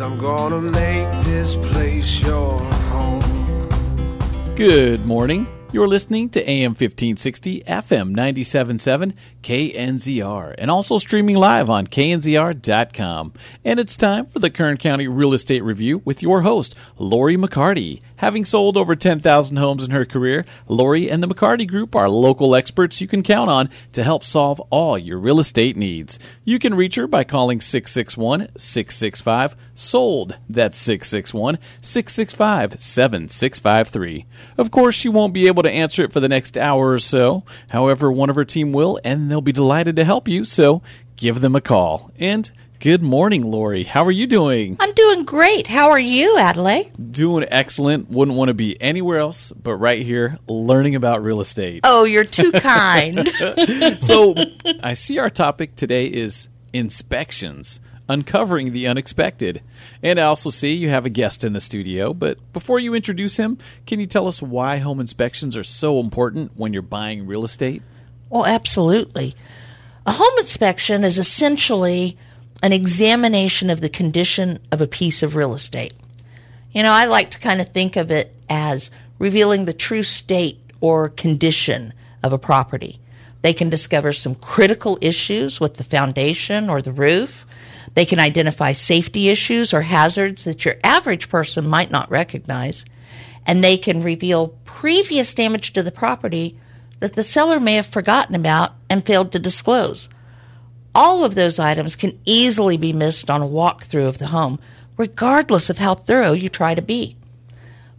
[0.00, 4.54] Cause I'm gonna make this place your home.
[4.54, 5.46] Good morning.
[5.72, 13.34] You're listening to AM 1560, FM 977, KNZR, and also streaming live on knzr.com.
[13.62, 18.00] And it's time for the Kern County Real Estate Review with your host, Lori McCarty.
[18.20, 22.54] Having sold over 10,000 homes in her career, Lori and the McCarty Group are local
[22.54, 26.18] experts you can count on to help solve all your real estate needs.
[26.44, 30.36] You can reach her by calling 661 665 SOLD.
[30.50, 34.26] That's 661 665 7653.
[34.58, 37.44] Of course, she won't be able to answer it for the next hour or so.
[37.70, 40.82] However, one of her team will, and they'll be delighted to help you, so
[41.16, 42.12] give them a call.
[42.18, 43.84] And good morning, Lori.
[43.84, 44.76] How are you doing?
[44.80, 45.66] I'm doing great.
[45.66, 46.90] How are you, Adelaide?
[47.12, 48.10] Doing excellent.
[48.10, 51.80] Wouldn't want to be anywhere else but right here learning about real estate.
[51.84, 53.28] Oh, you're too kind.
[54.00, 54.34] So,
[54.82, 59.62] I see our topic today is inspections, uncovering the unexpected.
[60.02, 63.36] And I also see you have a guest in the studio, but before you introduce
[63.36, 67.44] him, can you tell us why home inspections are so important when you're buying real
[67.44, 67.82] estate?
[68.30, 69.34] well, absolutely.
[70.06, 72.16] A home inspection is essentially
[72.62, 75.94] an examination of the condition of a piece of real estate.
[76.72, 80.60] You know, I like to kind of think of it as revealing the true state
[80.80, 83.00] or condition of a property.
[83.42, 87.46] They can discover some critical issues with the foundation or the roof.
[87.94, 92.84] They can identify safety issues or hazards that your average person might not recognize.
[93.46, 96.58] And they can reveal previous damage to the property
[97.00, 100.08] that the seller may have forgotten about and failed to disclose.
[100.94, 104.58] All of those items can easily be missed on a walkthrough of the home,
[104.96, 107.16] regardless of how thorough you try to be.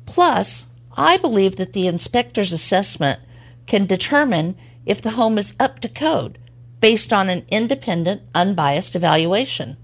[0.06, 3.20] Plus, I believe that the inspector's assessment
[3.66, 6.38] can determine if the home is up to code
[6.82, 9.78] based on an independent, unbiased evaluation.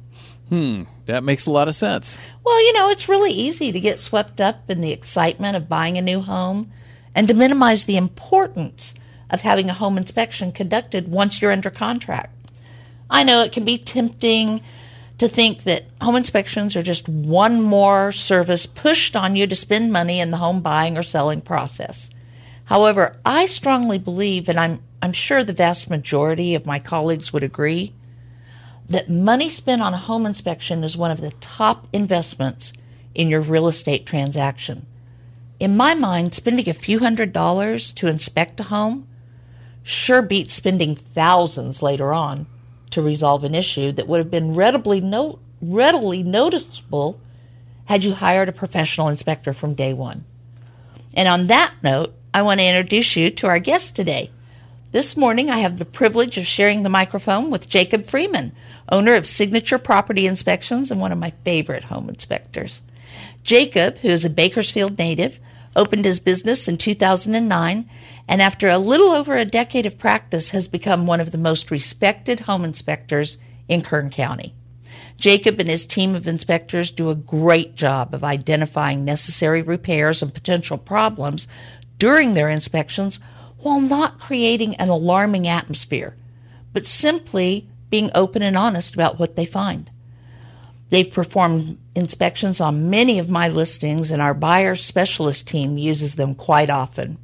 [0.49, 2.19] Hmm, that makes a lot of sense.
[2.43, 5.97] Well, you know, it's really easy to get swept up in the excitement of buying
[5.97, 6.71] a new home
[7.13, 8.93] and to minimize the importance
[9.29, 12.33] of having a home inspection conducted once you're under contract.
[13.09, 14.61] I know it can be tempting
[15.17, 19.91] to think that home inspections are just one more service pushed on you to spend
[19.91, 22.09] money in the home buying or selling process.
[22.65, 27.43] However, I strongly believe, and I'm, I'm sure the vast majority of my colleagues would
[27.43, 27.93] agree,
[28.89, 32.73] that money spent on a home inspection is one of the top investments
[33.15, 34.85] in your real estate transaction.
[35.59, 39.07] In my mind, spending a few hundred dollars to inspect a home
[39.81, 42.45] sure beats spending thousands later on
[42.91, 47.19] to resolve an issue that would have been readily, no- readily noticeable
[47.85, 50.25] had you hired a professional inspector from day one.
[51.13, 54.29] And on that note, I want to introduce you to our guest today.
[54.91, 58.51] This morning, I have the privilege of sharing the microphone with Jacob Freeman,
[58.89, 62.81] owner of Signature Property Inspections and one of my favorite home inspectors.
[63.43, 65.39] Jacob, who is a Bakersfield native,
[65.75, 67.89] opened his business in 2009
[68.27, 71.71] and after a little over a decade of practice has become one of the most
[71.71, 74.53] respected home inspectors in Kern County.
[75.17, 80.33] Jacob and his team of inspectors do a great job of identifying necessary repairs and
[80.33, 81.47] potential problems
[81.97, 83.19] during their inspections
[83.59, 86.15] while not creating an alarming atmosphere,
[86.73, 89.89] but simply being open and honest about what they find.
[90.89, 96.35] They've performed inspections on many of my listings, and our buyer specialist team uses them
[96.35, 97.17] quite often.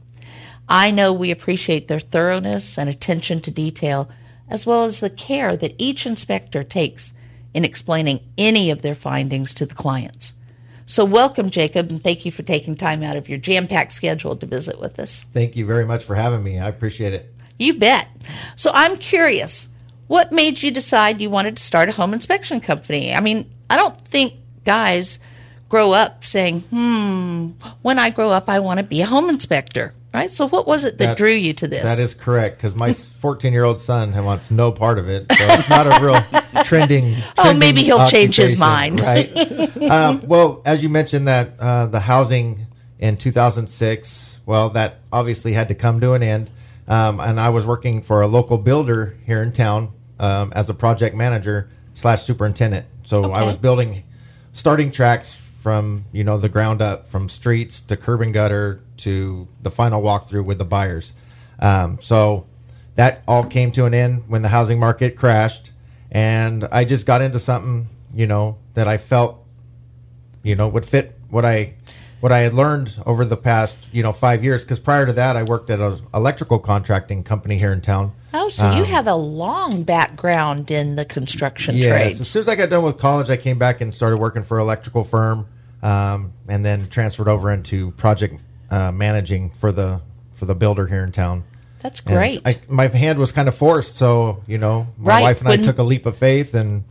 [0.67, 4.09] I know we appreciate their thoroughness and attention to detail,
[4.49, 7.13] as well as the care that each inspector takes
[7.53, 10.33] in explaining any of their findings to the clients.
[10.85, 14.35] So, welcome, Jacob, and thank you for taking time out of your jam packed schedule
[14.35, 15.23] to visit with us.
[15.33, 16.59] Thank you very much for having me.
[16.59, 17.33] I appreciate it.
[17.57, 18.09] You bet.
[18.55, 19.69] So, I'm curious
[20.07, 23.13] what made you decide you wanted to start a home inspection company?
[23.13, 24.33] I mean, I don't think
[24.65, 25.19] guys
[25.69, 27.49] grow up saying, hmm,
[27.81, 30.29] when I grow up, I want to be a home inspector, right?
[30.29, 31.83] So, what was it that That's- drew you to this?
[31.83, 35.25] That is correct because my 14 year old son wants no part of it.
[35.31, 37.15] So it's not a real trending.
[37.37, 38.99] Oh, trending maybe he'll change his mind.
[38.99, 39.31] right?
[39.89, 42.67] um, well, as you mentioned, that uh, the housing
[42.99, 46.49] in 2006, well, that obviously had to come to an end.
[46.87, 50.73] Um, and I was working for a local builder here in town um, as a
[50.73, 52.85] project manager slash superintendent.
[53.05, 54.03] So I was building
[54.51, 59.47] starting tracks from you know the ground up, from streets to curb and gutter to
[59.61, 61.13] the final walkthrough with the buyers.
[61.59, 62.47] Um, so
[62.95, 65.71] that all came to an end when the housing market crashed,
[66.11, 69.43] and I just got into something you know that I felt
[70.43, 71.73] you know would fit what I
[72.19, 74.63] what I had learned over the past you know five years.
[74.63, 78.13] Because prior to that, I worked at an electrical contracting company here in town.
[78.33, 81.83] Oh, so you have a long background in the construction trade.
[81.83, 82.01] Yes.
[82.01, 82.21] trades.
[82.21, 84.57] As soon as I got done with college, I came back and started working for
[84.57, 85.47] an electrical firm,
[85.83, 90.01] um, and then transferred over into project uh, managing for the
[90.35, 91.43] for the builder here in town.
[91.79, 92.41] That's great.
[92.45, 95.59] I, my hand was kind of forced, so you know, my Right, wife and when-
[95.61, 96.83] I took a leap of faith, and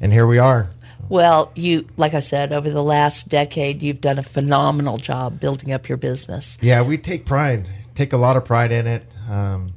[0.00, 0.68] and here we are.
[1.08, 5.72] well, you, like I said, over the last decade, you've done a phenomenal job building
[5.72, 6.56] up your business.
[6.60, 9.68] Yeah, we take pride, take a lot of pride in it, um,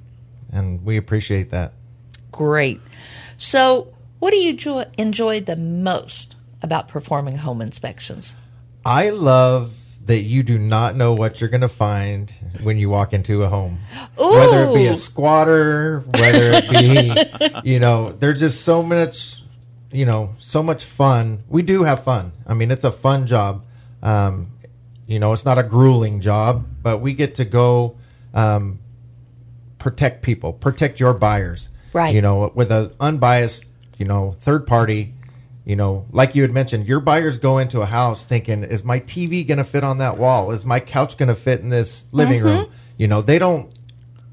[0.51, 1.74] and we appreciate that.
[2.31, 2.80] Great.
[3.38, 8.36] So, what do you enjoy, enjoy the most about performing home inspections?
[8.86, 9.74] I love
[10.12, 13.48] that you do not know what you're going to find when you walk into a
[13.48, 13.80] home.
[14.18, 19.42] Whether it be a squatter, whether it be, you know, there's just so much,
[19.90, 21.44] you know, so much fun.
[21.48, 22.34] We do have fun.
[22.46, 23.63] I mean, it's a fun job.
[24.04, 24.52] Um,
[25.08, 27.96] you know, it's not a grueling job, but we get to go
[28.34, 28.80] um,
[29.80, 31.69] protect people, protect your buyers.
[31.94, 32.14] Right.
[32.14, 33.64] You know, with an unbiased,
[33.98, 35.14] you know, third party,
[35.66, 39.00] you know, like you had mentioned, your buyers go into a house thinking, is my
[39.00, 40.52] TV going to fit on that wall?
[40.52, 42.46] Is my couch going to fit in this living Mm-hmm.
[42.48, 42.72] room?
[42.98, 43.72] You know, they don't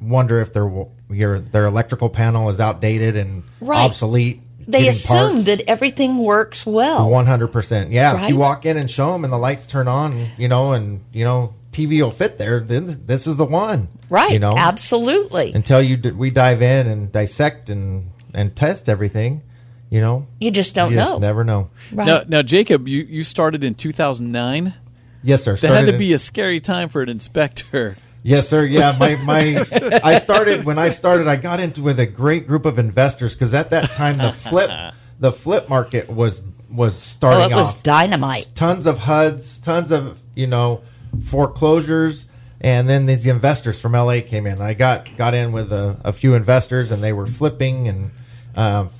[0.00, 0.70] wonder if their
[1.10, 3.78] your their electrical panel is outdated and Right.
[3.84, 4.42] obsolete.
[4.66, 5.44] They assume parts.
[5.46, 7.08] that everything works well.
[7.10, 7.90] One hundred percent.
[7.90, 10.72] Yeah, if you walk in and show them, and the lights turn on, you know,
[10.74, 12.60] and you know TV will fit there.
[12.60, 14.30] Then this is the one, right.
[14.30, 15.52] You know, Absolutely.
[15.54, 19.40] until you d- we dive in and dissect and and test everything,
[19.90, 21.04] you know, you just don't you know.
[21.04, 21.70] just never know.
[21.92, 22.06] right.
[22.06, 24.74] Now, now, Jacob, you, you started in 2009.
[25.22, 25.56] Yes, sir.
[25.56, 27.96] That had to in- be a scary time for an inspector.
[28.22, 28.64] Yes, sir.
[28.64, 29.64] Yeah, my my.
[30.02, 31.26] I started when I started.
[31.26, 34.70] I got into with a great group of investors because at that time the flip
[35.18, 37.82] the flip market was was oh, starting it was off.
[37.82, 38.48] dynamite.
[38.54, 40.82] tons of HUDs, tons of you know
[41.24, 42.26] foreclosures,
[42.60, 44.60] and then these investors from LA came in.
[44.60, 48.10] I got got in with a, a few investors, and they were flipping and
[48.54, 48.90] um,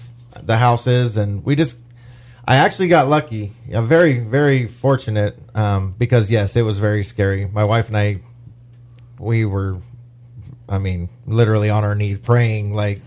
[0.42, 1.76] the house is, and we just.
[2.46, 3.52] I actually got lucky.
[3.70, 7.44] I'm very, very fortunate um, because yes, it was very scary.
[7.44, 8.20] My wife and I,
[9.20, 9.80] we were,
[10.66, 13.02] I mean, literally on our knees praying, like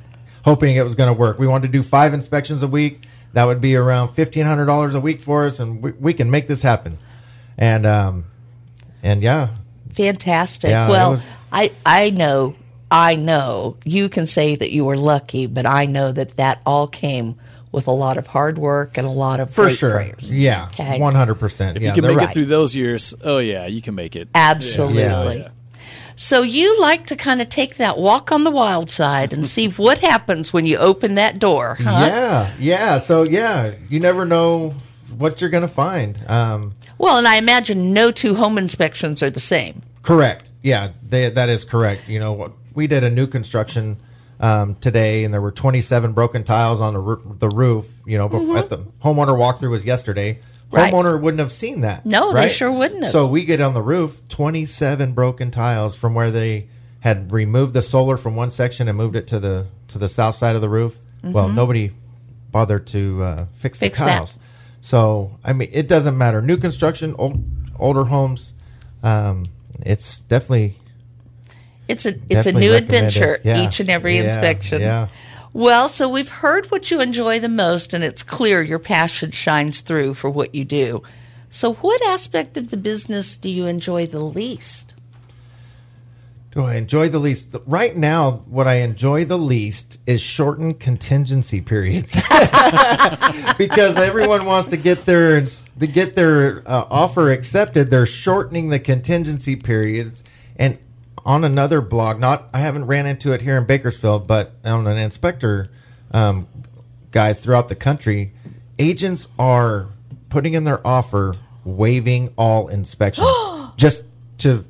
[0.45, 1.39] hoping it was going to work.
[1.39, 3.05] We wanted to do five inspections a week.
[3.33, 6.29] That would be around fifteen hundred dollars a week for us, and we, we can
[6.29, 6.99] make this happen.
[7.57, 8.25] And um,
[9.01, 9.55] and yeah,
[9.93, 10.69] Fantastic.
[10.69, 12.53] Yeah, well, was- I I know
[12.91, 16.87] I know you can say that you were lucky, but I know that that all
[16.87, 17.35] came
[17.71, 20.31] with a lot of hard work and a lot of for great sure, prayers.
[20.31, 20.67] yeah,
[20.97, 21.77] one hundred percent.
[21.77, 22.29] If Yeah, you can make right.
[22.29, 24.27] it through those years, oh yeah, you can make it.
[24.35, 25.03] Absolutely.
[25.03, 25.33] Yeah.
[25.33, 25.47] Yeah.
[26.17, 29.69] So you like to kind of take that walk on the wild side and see
[29.69, 32.05] what happens when you open that door, huh?
[32.05, 32.97] Yeah, yeah.
[32.97, 34.75] So yeah, you never know
[35.17, 36.19] what you're going to find.
[36.29, 39.81] Um, Well, and I imagine no two home inspections are the same.
[40.03, 40.51] Correct.
[40.61, 42.07] Yeah, they, that is correct.
[42.09, 43.97] You know, what we did a new construction
[44.39, 47.85] um, today, and there were 27 broken tiles on the, roo- the roof.
[48.05, 50.33] You know, before, at the homeowner walkthrough was yesterday.
[50.35, 50.75] Mm-hmm.
[50.75, 50.93] Right.
[50.93, 52.05] Homeowner wouldn't have seen that.
[52.05, 53.11] No, they sure wouldn't have.
[53.11, 56.69] So we get on the roof, 27 broken tiles from where they
[57.01, 60.35] had removed the solar from one section and moved it to the to the south
[60.35, 60.97] side of the roof.
[61.23, 61.91] Well, nobody
[62.51, 63.85] bothered to uh, fix, Mm-hmm.
[63.85, 64.15] Fix the that.
[64.19, 64.39] tiles.
[64.81, 66.41] So I mean, it doesn't matter.
[66.41, 67.43] New construction, old
[67.77, 68.53] older homes.
[69.03, 69.45] Um,
[69.81, 70.77] it's definitely
[71.91, 73.39] It's a it's a new adventure.
[73.43, 73.67] Yeah.
[73.67, 74.81] each and every Yeah, inspection.
[74.81, 75.07] yeah.
[75.53, 79.81] Well, so we've heard what you enjoy the most, and it's clear your passion shines
[79.81, 81.03] through for what you do.
[81.49, 84.93] So, what aspect of the business do you enjoy the least?
[86.53, 87.47] Do I enjoy the least?
[87.65, 92.13] Right now, what I enjoy the least is shortened contingency periods
[93.57, 97.89] because everyone wants to get their to get their uh, offer accepted.
[97.89, 100.23] They're shortening the contingency periods,
[100.57, 100.77] and
[101.25, 104.97] on another blog, not I haven't ran into it here in Bakersfield, but on an
[104.97, 105.69] inspector
[106.11, 106.47] um,
[107.11, 108.33] guys throughout the country,
[108.79, 109.87] agents are
[110.29, 113.27] putting in their offer waiving all inspections
[113.77, 114.03] just
[114.39, 114.65] to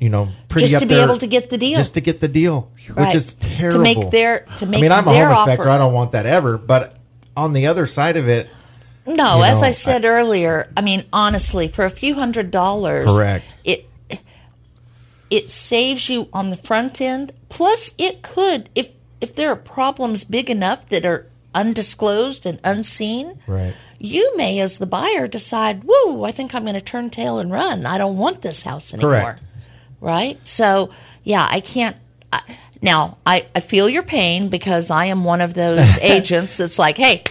[0.00, 1.76] you know pretty Just to be their- able to get the deal.
[1.78, 3.06] just to get the deal Right.
[3.06, 5.70] which is terrible To make their- to make i mean i'm a home inspector offer.
[5.70, 6.96] i don't want that ever but
[7.36, 8.48] on the other side of it
[9.06, 13.44] No, as know, I said earlier, I mean honestly, for a few hundred dollars, Correct.
[13.64, 13.88] It
[15.32, 17.32] it saves you on the front end.
[17.48, 18.88] Plus, it could if
[19.20, 23.74] if there are problems big enough that are undisclosed and unseen, Right.
[23.98, 27.50] you may, as the buyer, decide, whoa, I think I'm going to turn tail and
[27.52, 27.86] run.
[27.86, 29.12] I don't want this house anymore.
[29.12, 29.42] Correct.
[30.00, 30.40] Right?
[30.48, 30.90] So,
[31.22, 31.96] yeah, I can't.
[32.32, 32.40] I,
[32.80, 36.96] now, I, I feel your pain because I am one of those agents that's like,
[36.96, 37.22] hey,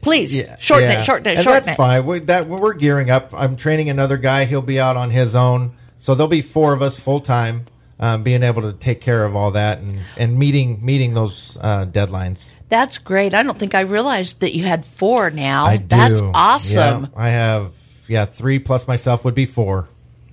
[0.00, 1.00] please shorten yeah.
[1.00, 1.76] it, shorten it, and shorten that's it.
[1.76, 2.06] fine.
[2.06, 3.34] We, that we're gearing up.
[3.34, 4.46] I'm training another guy.
[4.46, 7.66] He'll be out on his own, so there'll be four of us full time,
[8.00, 11.86] um, being able to take care of all that and, and meeting meeting those uh,
[11.86, 12.50] deadlines.
[12.68, 13.34] That's great.
[13.34, 15.66] I don't think I realized that you had four now.
[15.66, 15.86] I do.
[15.88, 17.04] That's awesome.
[17.04, 17.72] Yeah, I have
[18.06, 19.88] yeah three plus myself would be four.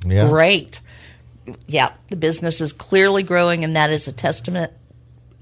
[0.06, 0.82] Yeah, Great.
[1.68, 4.72] Yeah, the business is clearly growing, and that is a testament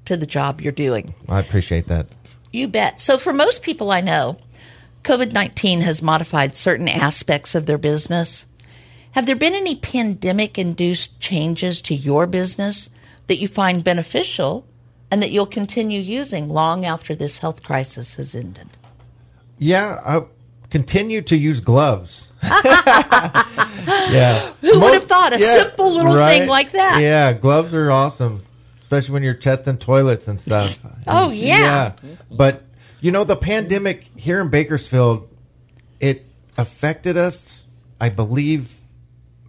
[0.05, 1.13] to the job you're doing.
[1.29, 2.07] I appreciate that.
[2.51, 2.99] You bet.
[2.99, 4.37] So, for most people I know,
[5.03, 8.45] COVID 19 has modified certain aspects of their business.
[9.13, 12.89] Have there been any pandemic induced changes to your business
[13.27, 14.65] that you find beneficial
[15.12, 18.70] and that you'll continue using long after this health crisis has ended?
[19.60, 20.24] Yeah, I
[20.72, 22.32] continue to use gloves.
[22.43, 24.51] yeah.
[24.62, 27.00] Who would have thought a simple little thing like that?
[27.00, 28.41] Yeah, gloves are awesome,
[28.82, 30.79] especially when you're testing toilets and stuff.
[31.05, 31.93] Oh, yeah.
[32.32, 32.63] But
[33.01, 35.27] you know, the pandemic here in Bakersfield,
[36.00, 36.25] it
[36.58, 37.65] affected us,
[38.00, 38.70] I believe,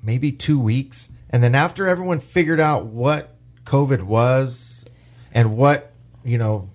[0.04, 3.34] maybe two weeks, and then after everyone figured out what
[3.64, 4.84] COVID was
[5.32, 5.92] and what
[6.24, 6.70] you know.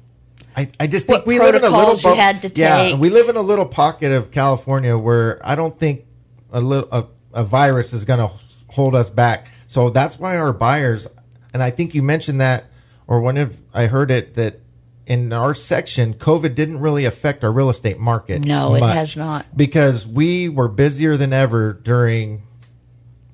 [0.56, 2.52] I, I just think What we live in a little protocols you bub- had to
[2.62, 2.98] yeah, take.
[2.98, 6.06] we live in a little pocket of California where I don't think
[6.52, 8.32] a little a, a virus is going to
[8.68, 9.48] hold us back.
[9.68, 11.08] So that's why our buyers,
[11.54, 12.66] and I think you mentioned that,
[13.08, 14.60] or one of I heard it that
[15.06, 18.44] in our section, COVID didn't really affect our real estate market.
[18.44, 19.46] No, it has not.
[19.56, 22.44] because we were busier than ever during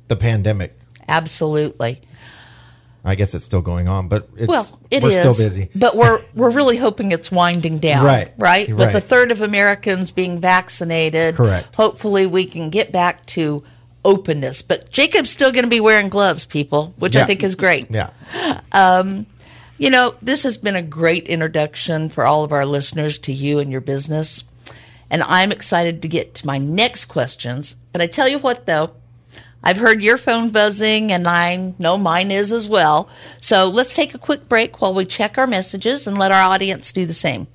[0.08, 0.78] the pandemic.
[1.08, 2.02] Absolutely.
[3.08, 5.70] I guess it's still going on, but it's, Well, it we're is, still busy.
[5.76, 8.34] but we're we're really hoping it's winding down, Right.
[8.36, 11.76] Right, with a third of Americans being vaccinated, Correct.
[11.76, 13.64] Hopefully, we can get back to
[14.04, 14.64] openness.
[14.64, 17.88] But Jacob's still going to be wearing gloves, people, which I think is great.
[17.92, 18.10] Yeah.
[18.72, 19.28] Um,
[19.78, 23.60] you know, this has been a great introduction for all of our listeners to you
[23.60, 24.44] and your business.
[25.12, 27.76] And I'm excited to get to my next questions.
[27.92, 28.92] But I tell you what, though,
[29.68, 33.10] I've heard your phone buzzing, and I know mine is as well.
[33.40, 36.92] So let's take a quick break while we check our messages and let our audience
[36.92, 37.48] do the same.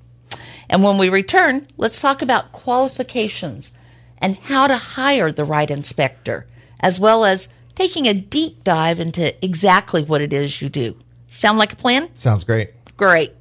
[0.69, 3.71] And when we return, let's talk about qualifications
[4.19, 6.47] and how to hire the right inspector,
[6.81, 10.97] as well as taking a deep dive into exactly what it is you do.
[11.31, 12.09] Sound like a plan?
[12.17, 12.71] Sounds great.
[12.97, 13.33] Great.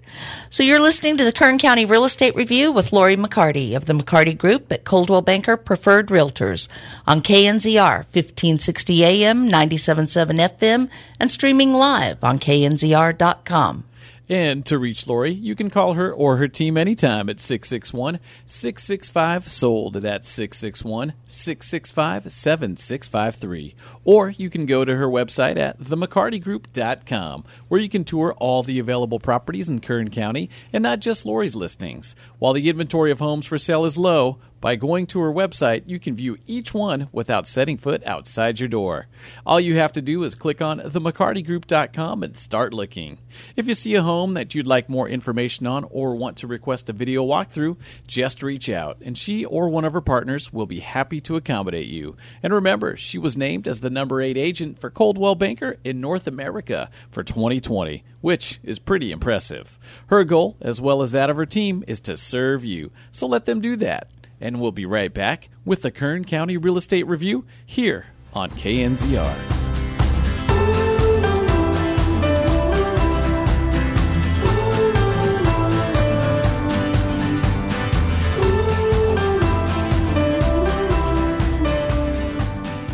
[0.49, 3.93] So you're listening to the Kern County Real Estate Review with Lori McCarty of the
[3.93, 6.67] McCarty Group at Coldwell Banker Preferred Realtors
[7.05, 10.89] on KNZR 1560 AM, 97.7 FM,
[11.19, 13.83] and streaming live on knzr.com.
[14.29, 19.49] And to reach Lori, you can call her or her team anytime at 661 665
[19.49, 19.93] SOLD.
[19.95, 23.75] That's 661 665 7653.
[24.05, 28.77] Or you can go to her website at themccartygroup.com, where you can tour all the
[28.77, 32.15] available properties in Kern County and not just Lori's listings.
[32.37, 35.99] While the inventory of homes for sale is low, by going to her website, you
[35.99, 39.07] can view each one without setting foot outside your door.
[39.45, 43.19] All you have to do is click on themccartygroup.com and start looking.
[43.55, 46.89] If you see a home that you'd like more information on or want to request
[46.89, 50.79] a video walkthrough, just reach out and she or one of her partners will be
[50.79, 52.15] happy to accommodate you.
[52.43, 56.27] And remember, she was named as the number 8 agent for Coldwell Banker in North
[56.27, 59.79] America for 2020, which is pretty impressive.
[60.07, 62.91] Her goal, as well as that of her team, is to serve you.
[63.11, 64.07] So let them do that.
[64.41, 69.59] And we'll be right back with the Kern County Real Estate Review here on KNZR.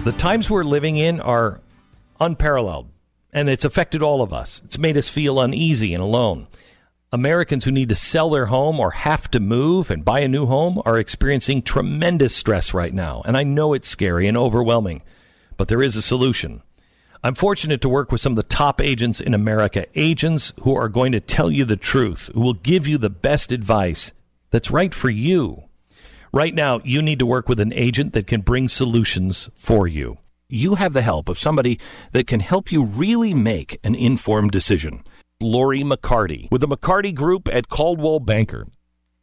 [0.05, 1.61] The times we're living in are
[2.19, 2.91] unparalleled,
[3.33, 4.61] and it's affected all of us.
[4.63, 6.45] It's made us feel uneasy and alone.
[7.11, 10.45] Americans who need to sell their home or have to move and buy a new
[10.45, 15.01] home are experiencing tremendous stress right now, and I know it's scary and overwhelming,
[15.55, 16.61] but there is a solution.
[17.23, 20.89] I'm fortunate to work with some of the top agents in America, agents who are
[20.89, 24.11] going to tell you the truth, who will give you the best advice
[24.51, 25.63] that's right for you.
[26.31, 30.17] Right now, you need to work with an agent that can bring solutions for you.
[30.49, 31.79] You have the help of somebody
[32.11, 35.03] that can help you really make an informed decision.
[35.41, 38.67] Lori McCarty with the McCarty Group at Coldwell Banker.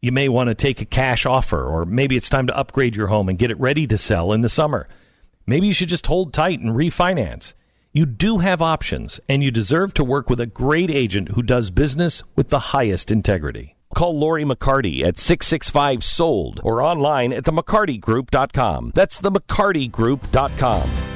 [0.00, 3.06] You may want to take a cash offer, or maybe it's time to upgrade your
[3.06, 4.88] home and get it ready to sell in the summer.
[5.46, 7.54] Maybe you should just hold tight and refinance.
[7.92, 11.70] You do have options, and you deserve to work with a great agent who does
[11.70, 13.76] business with the highest integrity.
[13.94, 18.92] Call Lori McCarty at 665 SOLD or online at themccartygroup.com.
[18.94, 21.11] That's themccartygroup.com.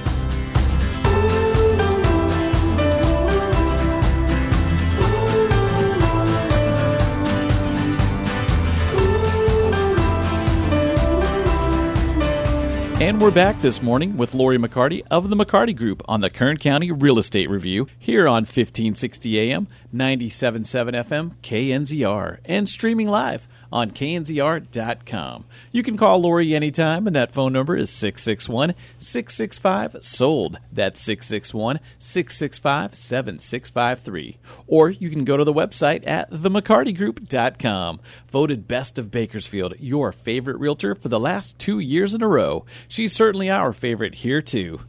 [12.99, 16.57] And we're back this morning with Lori McCarty of the McCarty Group on the Kern
[16.57, 23.91] County Real Estate Review here on 1560 AM, 97.7 FM, KNZR, and streaming live on
[23.91, 25.45] knzr.com.
[25.73, 30.59] You can call Lori anytime, and that phone number is 661 665 SOLD.
[30.73, 34.39] That's 661 665 7653.
[34.67, 38.01] Or you can go to the website at themccartygroup.com.
[38.31, 42.65] Voted Best of Bakersfield, your favorite realtor for the last two years in a row.
[42.89, 44.81] She's certainly our favorite here, too.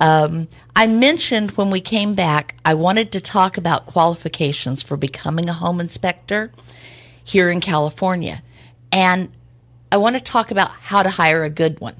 [0.00, 5.48] Um, I mentioned when we came back, I wanted to talk about qualifications for becoming
[5.48, 6.52] a home inspector
[7.24, 8.42] here in California.
[8.92, 9.32] And
[9.90, 11.96] I want to talk about how to hire a good one.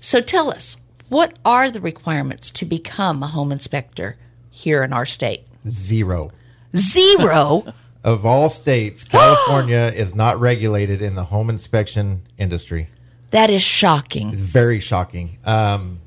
[0.00, 0.78] So tell us,
[1.10, 4.16] what are the requirements to become a home inspector
[4.50, 5.42] here in our state?
[5.68, 6.32] Zero.
[6.76, 7.64] Zero.
[8.02, 12.88] Of all states, California is not regulated in the home inspection industry.
[13.28, 14.30] that is shocking.
[14.30, 15.36] It's very shocking.
[15.44, 15.98] Um,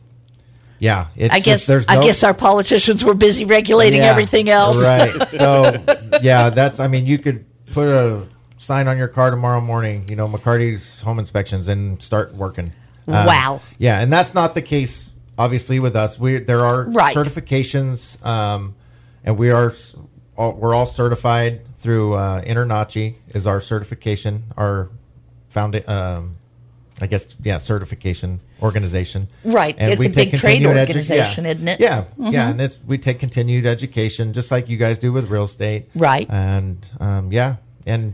[0.79, 4.49] yeah, it's I just- guess there's I guess our politicians were busy regulating Yeah, everything
[4.49, 4.81] else.
[4.89, 5.13] Right.
[5.27, 5.71] So
[6.23, 6.79] yeah, that's.
[6.79, 8.23] I mean, you could put a
[8.57, 10.05] sign on your car tomorrow morning.
[10.09, 12.73] You know, McCarty's home inspections and start working.
[13.07, 13.61] Um, Wow.
[13.77, 15.09] Yeah, and that's not the case.
[15.37, 17.15] Obviously, with us, we there are Right.
[17.15, 18.73] certifications, um,
[19.23, 19.71] and we are
[20.37, 24.89] all, we're all certified through uh, Internachi is our certification, our
[25.49, 26.35] found um,
[27.01, 29.27] I guess yeah, certification organization.
[29.43, 29.75] Right.
[29.77, 31.51] And It's a big trade continued edu- organization, yeah.
[31.51, 31.79] isn't it?
[31.79, 32.51] Yeah, yeah, Mhm.
[32.51, 36.27] and it's we take continued education just like you guys do with real estate, Right.
[36.29, 38.13] And um, yeah, and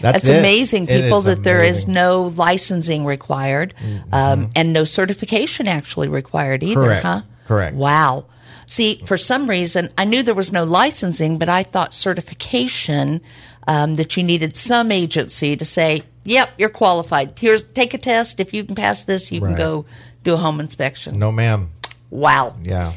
[0.00, 0.38] that's it.
[0.38, 1.88] amazing, people, that there is amazing.
[1.88, 1.92] Mm-hmm.
[1.94, 3.74] no licensing required
[4.12, 7.04] um, and no certification actually required either, Correct.
[7.04, 7.22] huh?
[7.48, 7.74] Correct.
[7.76, 8.26] Wow.
[8.70, 13.20] See, for some reason, I knew there was no licensing, but I thought certification
[13.66, 17.36] um, that you needed some agency to say, "Yep, you're qualified.
[17.36, 18.38] Here's take a test.
[18.38, 19.86] If you can pass this, you can go
[20.22, 21.70] do a home inspection." No, ma'am.
[22.10, 22.54] Wow.
[22.62, 22.92] Yeah,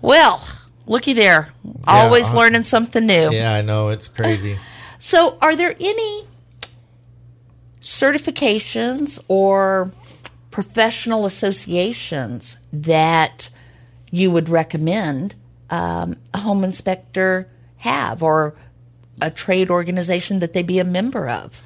[0.00, 0.44] Well,
[0.86, 1.50] looky there,
[1.86, 3.30] always uh, learning something new.
[3.30, 4.58] yeah, I know it's crazy.
[4.98, 6.26] So, are there any
[7.80, 9.92] certifications or
[10.50, 13.50] professional associations that
[14.12, 15.34] you would recommend
[15.70, 17.48] um, a home inspector
[17.78, 18.54] have, or
[19.20, 21.62] a trade organization that they be a member of?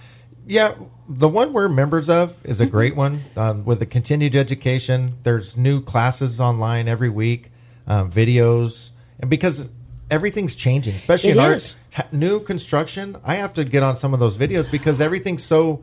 [0.46, 0.74] Yeah,
[1.08, 3.24] the one we're members of is a great one.
[3.36, 7.50] Um, with the continued education, there's new classes online every week,
[7.86, 9.68] um, videos, and because
[10.08, 11.74] everything's changing, especially It in our is.
[11.92, 15.82] ha- new construction, I have to get on some of those videos because everything's so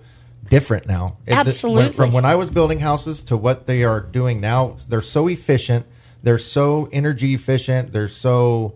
[0.50, 1.18] different now.
[1.26, 1.92] It- Absolutely.
[1.92, 5.86] from when I was building houses to what they are doing now, they're so efficient.
[6.24, 7.92] They're so energy efficient.
[7.94, 8.74] They're so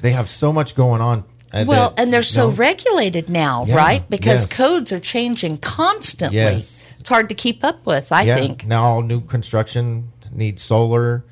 [0.00, 1.24] they have so much going on.
[1.52, 4.10] uh, Well, that, and they're so know, regulated now, Yeah, right?
[4.10, 4.56] Because yes.
[4.56, 6.38] codes are changing constantly.
[6.38, 6.90] Yes.
[6.98, 8.66] It's hard to keep up with, I yeah, think.
[8.66, 11.24] now all new construction needs solar.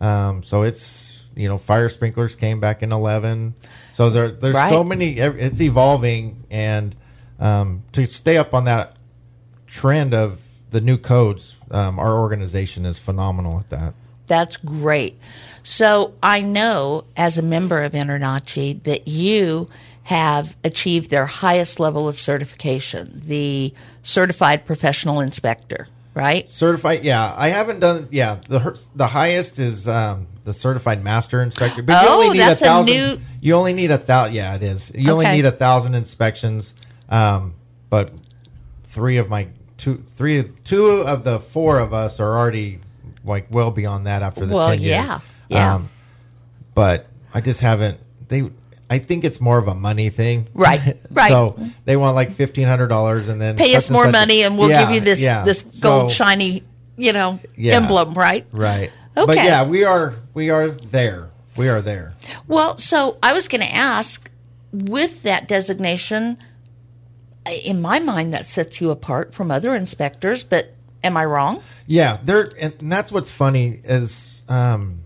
[0.00, 3.54] Um, so it's you know fire sprinklers came back in eleven.
[3.92, 5.18] So there there's so many.
[5.18, 6.96] It's evolving, and
[7.38, 8.96] um, to stay up on that
[9.66, 13.94] trend of the new codes, um, our organization is phenomenal at that.
[14.32, 15.18] That's great.
[15.62, 19.68] So I know as a member of Internachi that you
[20.04, 26.48] have achieved their highest level of certification, the certified professional inspector, right?
[26.48, 27.34] Certified, yeah.
[27.36, 28.08] I haven't done.
[28.10, 31.82] Yeah, the the highest is um, the certified master inspector.
[31.82, 34.34] But Oh, that's a new- You only need a thousand.
[34.34, 34.90] Yeah, it is.
[34.94, 35.36] You only Okay.
[35.36, 36.72] need a thousand inspections.
[37.10, 37.52] Um,
[37.90, 38.10] but
[38.84, 42.78] three of my two, three, two of the four of us are already
[43.24, 44.90] like well beyond that after the Well, ten years.
[44.90, 45.74] yeah, yeah.
[45.76, 45.88] Um,
[46.74, 47.98] but I just haven't.
[48.28, 48.50] They,
[48.90, 50.48] I think it's more of a money thing.
[50.54, 51.30] Right, right.
[51.30, 54.70] so they want like fifteen hundred dollars, and then Pay us more money, and we'll
[54.70, 55.44] Yeah, give you this yeah.
[55.44, 56.62] this gold So- shiny,
[56.96, 57.76] you know, Yeah.
[57.76, 58.46] emblem, right?
[58.52, 58.90] Right.
[59.16, 59.26] Okay.
[59.26, 61.30] But yeah, we are we are there.
[61.56, 62.14] We are there.
[62.48, 64.30] Well, so I was going to ask,
[64.72, 66.38] with that designation,
[67.64, 70.44] in my mind, that sets you apart from other inspectors.
[70.44, 71.62] But am I wrong?
[71.86, 75.00] Yeah, there, and that's what's funny is um,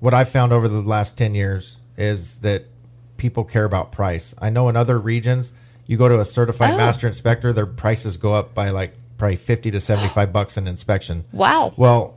[0.00, 2.64] what I found over the last ten years is that
[3.16, 4.34] people care about price.
[4.40, 5.52] I know in other regions,
[5.86, 6.76] you go to a certified Oh.
[6.76, 10.66] master inspector, their prices go up by like probably fifty to seventy five bucks an
[10.66, 11.24] inspection.
[11.32, 11.72] Wow.
[11.76, 12.14] Well,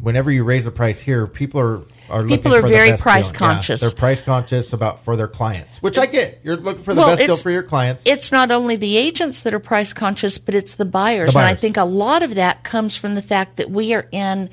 [0.00, 2.96] whenever you raise a price here, people are are looking People are for the very
[2.96, 3.40] price deal.
[3.40, 3.80] Yeah, conscious.
[3.80, 6.40] they're price conscious about for their clients, which I get.
[6.42, 8.04] You're looking for the Well, best deal for your clients.
[8.06, 11.34] It's not only the agents that are price conscious, but it's the buyers.
[11.34, 14.06] The And I think a lot of that comes from the fact that we are
[14.10, 14.48] in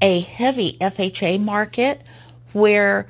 [0.00, 2.02] a heavy FHA market
[2.52, 3.08] where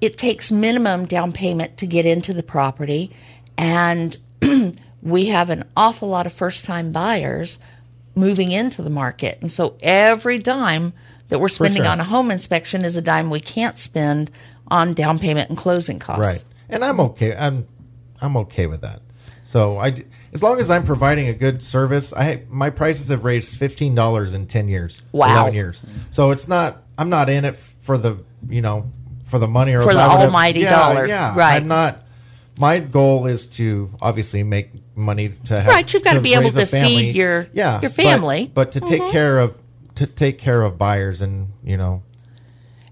[0.00, 3.10] it takes minimum down payment to get into the property.
[3.58, 4.16] And
[5.02, 7.58] we have an awful lot of first time buyers
[8.14, 9.38] moving into the market.
[9.40, 10.92] And so every dime
[11.28, 11.90] that we're spending sure.
[11.92, 14.30] on a home inspection is a dime we can't spend
[14.68, 16.20] on down payment and closing costs.
[16.24, 16.44] Right.
[16.68, 17.34] And I'm okay.
[17.36, 17.66] I'm
[18.20, 19.02] I'm okay with that.
[19.44, 19.94] So I
[20.32, 24.32] as long as I'm providing a good service, I my prices have raised fifteen dollars
[24.34, 25.02] in ten years.
[25.12, 25.28] Wow.
[25.34, 25.84] eleven years.
[26.10, 26.82] So it's not.
[26.96, 28.90] I'm not in it for the you know
[29.26, 31.06] for the money or For the would have- almighty yeah, dollar.
[31.06, 31.56] Yeah, Right.
[31.56, 31.98] I'm not.
[32.58, 35.66] My goal is to obviously make money to have.
[35.68, 38.44] Right, you've gotta be able raise a to feed your- yeah your but- family.
[38.44, 38.54] Mm-hmm.
[38.54, 39.54] but, to take care of
[39.94, 42.02] to take care of buyers and you know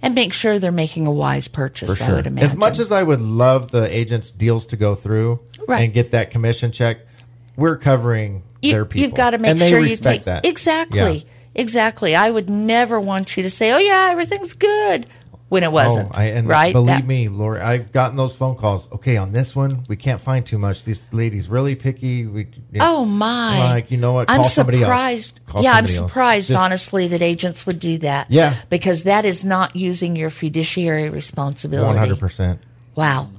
[0.03, 2.51] And make sure they're making a wise purchase, I would imagine.
[2.51, 5.83] as much as I would love the agents' deals to go through Right.
[5.85, 7.01] and get that commission check,
[7.57, 9.03] we're covering you, their people.
[9.03, 11.23] You've got to make and they sure you take that exactly, Yeah.
[11.55, 12.17] exactly.
[12.17, 15.07] I would never want you to say, "Oh yeah, everything's good,"
[15.51, 16.09] when it oh, wasn't.
[16.09, 16.73] Oh, I, and right?
[16.73, 18.91] believe That- me, Lori, I've gotten those phone calls.
[18.93, 20.85] Okay, on this one, we can't find too much.
[20.85, 22.25] This lady's really picky.
[22.27, 22.89] We, yeah.
[22.89, 23.59] Oh my!
[23.59, 24.31] I'm like, you know what?
[24.31, 24.87] I'm Call somebody else.
[24.87, 25.41] surprised.
[25.47, 28.31] Call yeah, I'm surprised, Just- honestly, that agents would do that.
[28.31, 28.55] Yeah.
[28.71, 31.89] because that is not using your fiduciary responsibility.
[31.89, 32.63] One hundred percent.
[32.95, 33.31] Wow.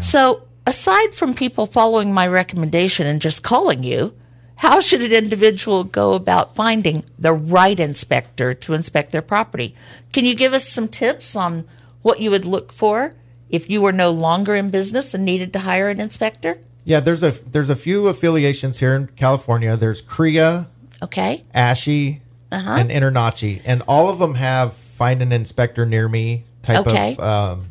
[0.00, 4.14] So, aside from people following my recommendation and just calling you,
[4.56, 9.74] how should an individual go about finding the right inspector to inspect their property?
[10.12, 11.64] Can you give us some tips on
[12.02, 13.14] what you would look for
[13.50, 16.58] if you were no longer in business and needed to hire an inspector?
[16.84, 19.76] Yeah, there's a there's a few affiliations here in California.
[19.76, 20.66] There's CREA,
[21.02, 21.44] Okay.
[21.54, 22.20] ASHI,
[22.52, 22.70] Uh-huh.
[22.78, 27.16] and Internachi, and all of them have find an inspector near me type Okay.
[27.18, 27.62] of um,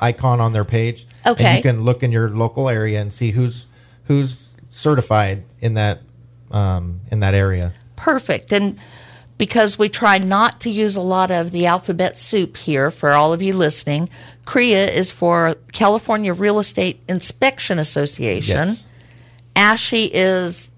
[0.00, 1.06] icon on their page.
[1.26, 1.44] Okay.
[1.44, 3.66] and you can look in your local area and see who's
[4.04, 4.36] who's
[4.78, 6.02] certified in that
[6.50, 7.74] um, in that area.
[7.96, 8.52] Perfect.
[8.52, 8.78] And
[9.36, 13.32] because we try not to use a lot of the alphabet soup here for all
[13.32, 14.08] of you listening,
[14.46, 18.68] CREA is for California Real Estate Inspection Association.
[18.68, 18.86] Yes.
[19.54, 20.70] ASHI is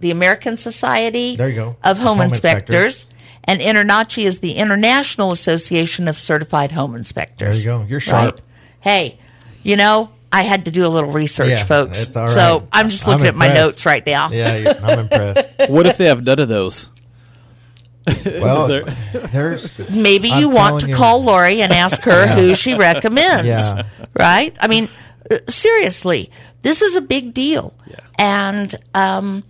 [0.00, 1.76] the American Society There you go.
[1.82, 3.08] of Home, Home Inspectors.
[3.44, 7.62] And Internachi is the International Association of Certified Home Inspectors.
[7.62, 7.86] There you go.
[7.88, 8.40] You're sharp.
[8.80, 9.18] Hey,
[9.62, 12.06] you know, I had to do a little research, Yeah, folks.
[12.08, 12.68] it's all So.
[12.72, 14.30] I'm just I'm looking at my notes right now.
[14.30, 15.70] Yeah, I'm impressed.
[15.70, 16.90] What if they have none of those?
[18.26, 18.84] Well, there-
[19.32, 20.94] there's Maybe I'm you want to you.
[20.94, 23.46] call Lori and ask her who she recommends.
[23.48, 23.82] Yeah.
[24.18, 24.54] Right?
[24.60, 24.88] I mean,
[25.30, 26.30] uh, seriously,
[26.62, 27.74] this is a big deal.
[27.88, 28.00] Yeah.
[28.18, 29.42] And um,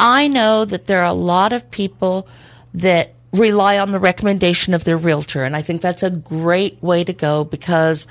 [0.00, 2.26] I know that there are a lot of people
[2.74, 5.42] that rely on the recommendation of their realtor.
[5.44, 8.06] And I think that's a great way to go because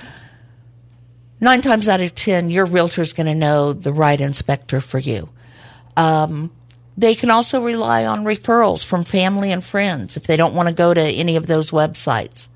[1.42, 4.98] nine times out of 10, your realtor is going to know the right inspector for
[4.98, 5.28] you.
[6.96, 10.74] They can also rely on referrals from family and friends if they don't want to
[10.74, 12.48] go to any of those websites.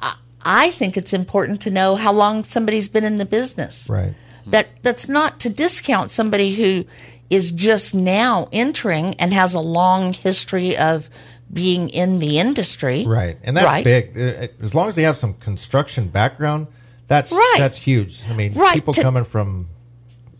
[0.00, 3.88] I, I think it's important to know how long somebody's been in the business.
[3.88, 4.14] right.
[4.46, 6.84] That that's not to discount somebody who
[7.30, 11.08] is just now entering and has a long history of
[11.50, 13.06] being in the industry.
[13.06, 13.82] Right, and that's Right.
[13.84, 14.18] big.
[14.18, 16.66] Uh, As long as they have some construction background,
[17.08, 17.56] that's Right.
[17.58, 18.20] that's huge.
[18.30, 19.68] I mean, Right, people to- coming from,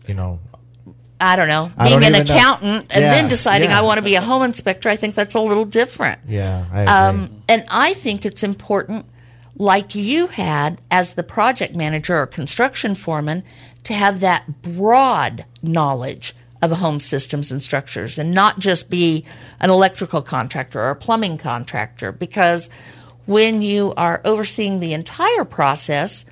[0.07, 0.39] you know,
[1.19, 2.35] I don't know, being don't an even know.
[2.35, 3.79] accountant and Yeah, then deciding yeah.
[3.79, 6.19] I want to be a home inspector, I think that's a little different.
[6.27, 6.83] yeah, I.
[6.85, 9.05] Um, and I think it's important,
[9.57, 13.43] like you had as the project manager or construction foreman,
[13.83, 19.23] to have that broad knowledge of home systems and structures and not just be
[19.59, 22.11] an electrical contractor or a plumbing contractor.
[22.11, 22.69] Because
[23.25, 26.25] when you are overseeing the entire process,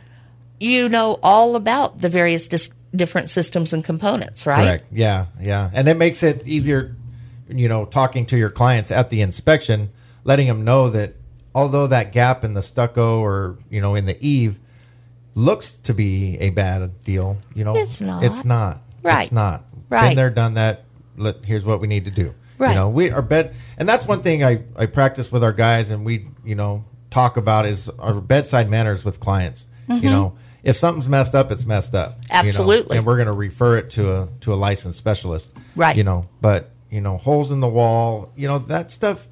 [0.60, 4.64] you know all about the various dis- different systems and components, right?
[4.64, 4.86] Correct.
[4.92, 6.96] Yeah, yeah, and it makes it easier,
[7.48, 9.92] you know, talking to your clients at the inspection,
[10.24, 11.16] letting them know that
[11.56, 14.60] although that gap in the stucco or you know in the eave
[15.36, 18.24] looks to be a bad deal, you know, It's not.
[18.24, 18.82] It's not.
[19.02, 19.24] Right.
[19.24, 19.66] It's not.
[19.90, 20.10] Right.
[20.10, 20.86] Been there, done that.
[21.18, 22.34] Let, here's what we need to do.
[22.58, 22.70] Right.
[22.70, 25.90] You know, we our bed, and that's one thing I I practice with our guys,
[25.90, 29.68] and we you know talk about is our bedside manners with clients.
[29.88, 30.06] You mm-hmm.
[30.08, 30.34] know,
[30.64, 32.18] if something's messed up, it's messed up.
[32.22, 32.48] you know.
[32.48, 32.98] Absolutely.
[32.98, 35.54] and we're going to refer it to a to a licensed specialist.
[35.76, 35.96] Right.
[35.96, 39.28] You know, but you know, holes in the wall, you know, that stuff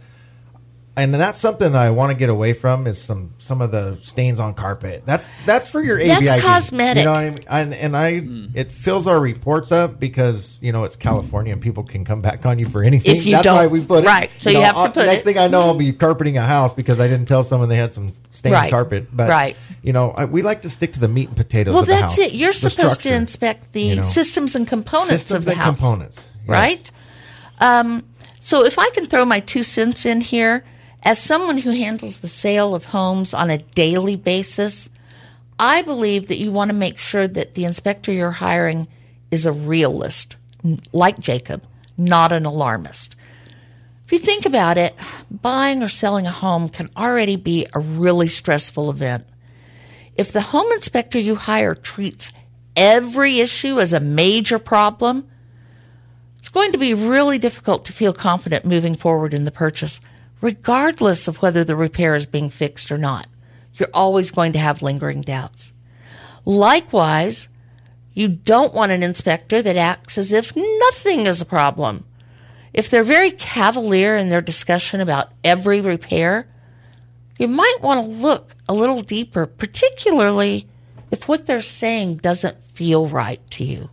[0.97, 3.97] and that's something that I want to get away from is some some of the
[4.01, 5.04] stains on carpet.
[5.06, 6.41] That's that's for your That's ABID.
[6.41, 6.97] cosmetic.
[6.97, 7.39] You know what I mean?
[7.47, 8.21] And, and I
[8.54, 12.45] it fills our reports up because you know it's California and people can come back
[12.45, 13.15] on you for anything.
[13.15, 14.08] If you that's don't- why we put it.
[14.08, 14.30] right.
[14.39, 15.25] So you know, have to I'll- put Next it.
[15.25, 17.93] thing I know, I'll be carpeting a house because I didn't tell someone they had
[17.93, 18.69] some stained Right.
[18.69, 19.08] carpet.
[19.15, 19.56] But Right.
[19.82, 21.73] you know, I, we like to stick to the meat and potatoes.
[21.73, 22.34] Well, of the that's house, it.
[22.34, 24.01] You're supposed to inspect the you know.
[24.01, 25.80] systems and components Systems of the and house.
[25.80, 26.49] components, yes.
[26.49, 26.91] Right?
[27.60, 28.04] Um,
[28.41, 30.65] so if I can throw my two cents in here,
[31.03, 34.89] as someone who handles the sale of homes on a daily basis,
[35.57, 38.87] I believe that you want to make sure that the inspector you're hiring
[39.31, 40.35] is a realist,
[40.91, 41.63] like Jacob,
[41.97, 43.15] not an alarmist.
[44.05, 44.93] If you think about it,
[45.29, 49.25] buying or selling a home can already be a really stressful event.
[50.15, 52.33] If the home inspector you hire treats
[52.75, 55.29] every issue as a major problem,
[56.39, 60.01] it's going to be really difficult to feel confident moving forward in the purchase,
[60.41, 63.27] regardless of whether the repair is being fixed or not.
[63.75, 65.71] You're always going to have lingering doubts.
[66.43, 67.47] Likewise,
[68.13, 72.04] you don't want an inspector that acts as if nothing is a problem.
[72.73, 76.47] If they're very cavalier in their discussion about every repair,
[77.38, 80.67] you might want to look a little deeper, particularly
[81.12, 83.89] if what they're saying doesn't feel right to you.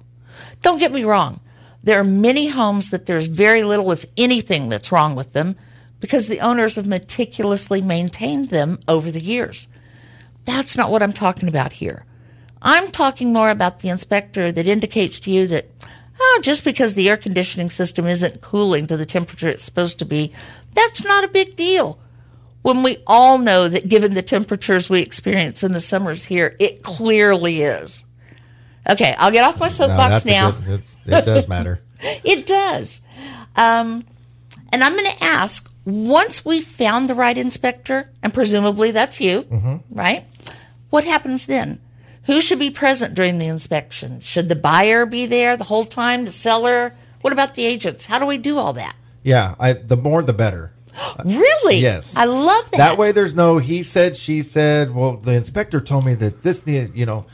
[0.63, 1.41] Don't get me wrong.
[1.83, 5.57] There are many homes that there's very little, if anything, that's wrong with them
[6.01, 9.69] because the owners have meticulously maintained them over the years.
[10.45, 12.05] That's not what I'm talking about here.
[12.63, 15.67] I'm talking more about the inspector that indicates to you that,
[16.21, 20.05] oh, just because the air conditioning system isn't cooling to the temperature it's supposed to
[20.05, 20.33] be,
[20.75, 22.01] that's not a big deal.
[22.63, 26.83] When we all know that given the temperatures we experience in the summers here, it
[26.83, 28.03] clearly is.
[28.89, 30.51] Okay, I'll get off my soapbox a now.
[30.53, 31.81] good- it does matter.
[32.01, 33.01] It does.
[33.57, 34.05] Um,
[34.71, 39.43] and I'm going to ask once we've found the right inspector, and presumably that's you,
[39.43, 39.77] mm-hmm.
[39.91, 40.25] right?
[40.91, 41.81] What happens then?
[42.25, 44.21] Who should be present during the inspection?
[44.21, 46.27] Should the buyer be there the whole time?
[46.27, 46.95] The seller?
[47.23, 48.05] What about the agents?
[48.05, 48.95] How do we do all that?
[49.23, 50.73] Yeah, I, the more the better.
[51.25, 51.79] Really?
[51.79, 52.15] Yes.
[52.17, 52.79] I love that.
[52.79, 54.95] That way, there's no he said, she said.
[54.95, 57.25] Well, the inspector told me that this needed, you know,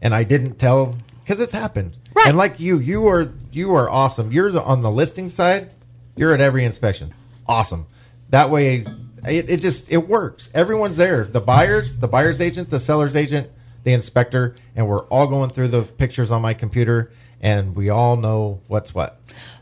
[0.00, 1.96] and I didn't tell because it's happened.
[2.14, 2.28] Right.
[2.28, 4.32] And like you, you are you are awesome.
[4.32, 5.70] You're the, on the listing side.
[6.16, 7.14] You're at every inspection.
[7.46, 7.86] Awesome.
[8.32, 8.84] That way,
[9.26, 10.48] it, it just it works.
[10.52, 11.24] Everyone's there.
[11.24, 13.48] The buyers, the buyer's agent, the seller's agent,
[13.84, 18.16] the inspector, and we're all going through the pictures on my computer, and we all
[18.16, 19.20] know what's what.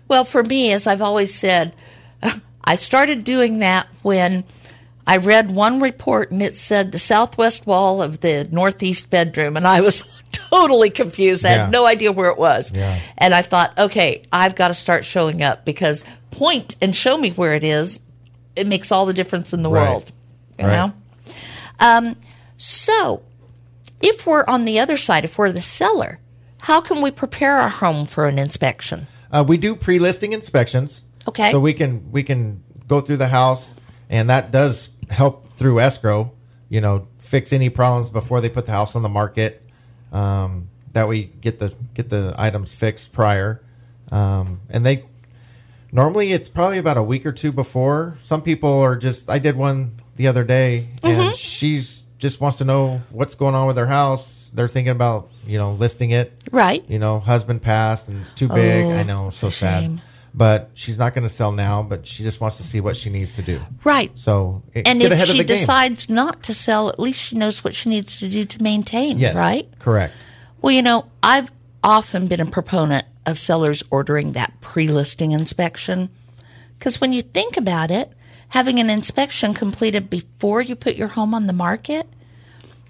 [0.08, 1.74] Well, for me, as I've always said,
[2.64, 4.44] I started doing that when
[5.06, 9.66] I read one report and it said the southwest wall of the northeast bedroom, and
[9.66, 11.44] I was totally confused.
[11.44, 11.58] I Yeah.
[11.64, 12.72] had no idea where it was.
[12.72, 13.00] Yeah.
[13.18, 17.30] And I thought, okay, I've got to start showing up because point and show me
[17.30, 17.98] where it is.
[18.56, 19.88] It makes all the difference in the Right.
[19.88, 20.12] world.
[20.58, 20.72] You Right.
[20.72, 20.92] know?
[21.78, 22.16] Um,
[22.58, 23.22] so,
[24.02, 26.18] if we're on the other side, if we're the seller,
[26.58, 29.06] how can we prepare our home for an inspection?
[29.32, 31.02] Uh, we do pre-listing inspections.
[31.28, 31.50] Okay.
[31.50, 33.74] So we can we can go through the house,
[34.08, 36.32] and that does help through escrow.
[36.68, 39.62] You know, fix any problems before they put the house on the market.
[40.12, 43.60] Um, that we get the get the items fixed prior,
[44.10, 45.04] um, and they
[45.92, 48.18] normally it's probably about a week or two before.
[48.22, 49.28] Some people are just.
[49.30, 51.34] I did one the other day, and mm-hmm.
[51.34, 54.48] she's just wants to know what's going on with her house.
[54.52, 56.84] They're thinking about you know listing it Right.
[56.88, 58.86] you know, husband passed and it's too big.
[58.86, 59.82] Oh, I know, it's so a sad.
[59.82, 60.00] shame.
[60.32, 61.82] But she's not going to sell now.
[61.82, 63.60] But she just wants to see what she needs to do.
[63.84, 64.10] Right.
[64.16, 65.56] So it- And get if ahead of she the game.
[65.56, 69.18] decides not to sell, at least she knows what she needs to do to maintain,
[69.18, 69.68] yes, right?
[69.80, 70.14] correct.
[70.62, 71.50] Well, you know, I've
[71.82, 76.10] often been a proponent of sellers ordering that pre listing inspection.
[76.78, 78.12] Because when you think about it,
[78.48, 82.06] having an inspection completed before you put your home on the market,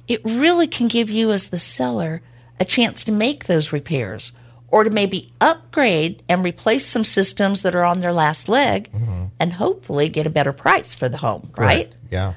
[0.08, 2.22] it really can give you, as the seller,
[2.58, 4.32] a chance to make those repairs
[4.70, 9.26] or to maybe upgrade and replace some systems that are on their last leg mm-hmm.
[9.38, 11.92] and hopefully get a better price for the home, right?
[12.10, 12.34] Yeah.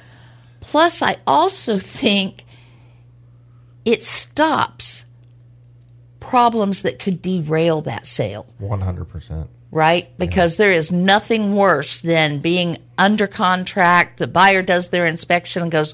[0.60, 2.46] Plus, I also think
[3.86, 5.06] it stops
[6.24, 9.50] problems that could derail that sale, One hundred percent.
[9.72, 10.16] right?
[10.18, 14.18] Because there is nothing worse than being under contract.
[14.20, 15.94] The buyer does their inspection and goes,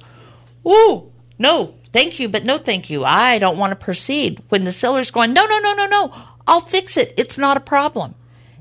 [0.66, 3.04] Ooh, no, thank you, but no thank you.
[3.06, 4.42] I don't want to proceed.
[4.50, 6.14] When the seller's going, no, no, no, no, no,
[6.46, 7.14] I'll fix it.
[7.18, 8.16] It's not a problem.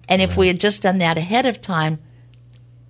[0.09, 1.99] And if we had just done that ahead of time,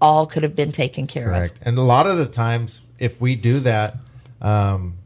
[0.01, 1.37] all could have been taken care of.
[1.39, 1.59] Correct.
[1.63, 3.99] And a lot of the times, if we do that,
[4.41, 4.98] um,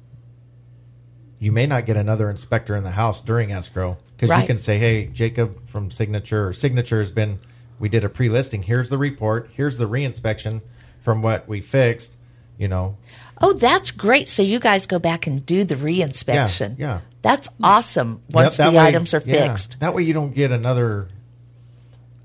[1.42, 4.42] you may not get another inspector in the house during escrow because Right.
[4.42, 7.40] you can say, "Hey, Jacob from Signature or Signature has been.
[7.80, 8.62] We did a pre-listing.
[8.62, 9.50] Here's the report.
[9.52, 10.60] Here's the reinspection
[11.00, 12.12] from what we fixed.
[12.58, 12.96] You know.
[13.40, 14.28] Oh, that's great.
[14.28, 16.78] So you guys go back and do the reinspection.
[16.78, 17.00] Yeah, yeah.
[17.22, 19.80] That's awesome once that the way- items are yeah, fixed.
[19.80, 21.08] That way, you don't get another.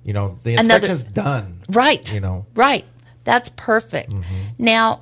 [0.03, 1.62] You know, the Another- inspection's done.
[1.69, 2.13] Right.
[2.13, 2.86] You know, Right.
[3.25, 4.12] That's perfect.
[4.12, 4.23] Mm-hmm.
[4.60, 5.01] Now,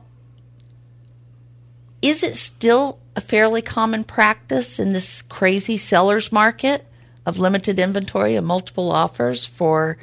[2.01, 6.85] is it still a fairly common practice in this crazy seller's market
[7.25, 9.97] of limited inventory and multiple offers for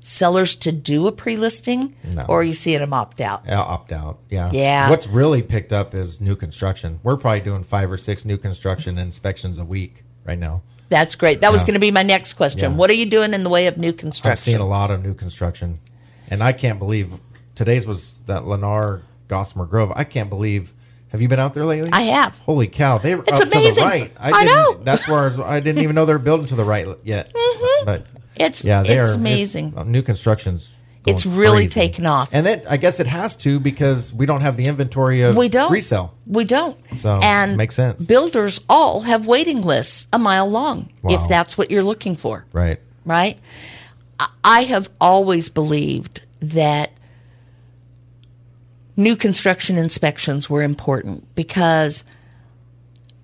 [0.00, 1.94] sellers to do a pre listing?
[2.04, 2.24] No.
[2.28, 3.44] Or you seeing them opt out?
[3.46, 4.18] Yeah, opt out.
[4.30, 4.50] Yeah.
[4.52, 4.90] Yeah.
[4.90, 7.00] What's really picked up is new construction.
[7.02, 10.62] We're probably doing five or six new construction inspections a week right now.
[10.88, 11.40] That's great.
[11.40, 12.70] That was going to be my next question.
[12.72, 12.76] Yeah.
[12.76, 14.30] What are you doing in the way of new construction?
[14.30, 15.78] i've seen a lot of new construction,
[16.28, 17.12] and I can't believe
[17.56, 19.92] today's was that Lennar Gossamer Grove.
[19.96, 20.72] I can't believe.
[21.16, 21.88] Have you been out there lately?
[21.94, 22.38] I have.
[22.40, 22.98] Holy cow!
[22.98, 23.74] They It's amazing.
[23.76, 24.12] to the right.
[24.20, 24.74] I didn't, know.
[24.84, 27.32] That's where I didn't even know they're building to the right yet.
[27.34, 27.84] Mhm.
[27.86, 29.72] But It's yeah, they it's are amazing.
[29.74, 30.68] uh, new construction's.
[31.06, 31.68] It's really crazy.
[31.70, 32.28] taken off.
[32.32, 35.48] and then I guess it has to because we don't have the inventory of we
[35.48, 36.12] don't resale.
[36.26, 36.76] We don't.
[36.98, 38.04] So, and makes sense.
[38.04, 42.78] Builders all have waiting lists a mile long if that's what you're looking for, Right.
[43.06, 43.38] right?
[44.20, 46.90] I- I have always believed that
[48.96, 52.04] new construction inspections were important because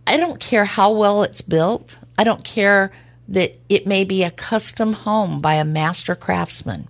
[0.07, 1.99] I don't care how well it's built.
[2.19, 2.93] I don't care
[3.29, 6.89] that it may be a custom home by a master craftsman.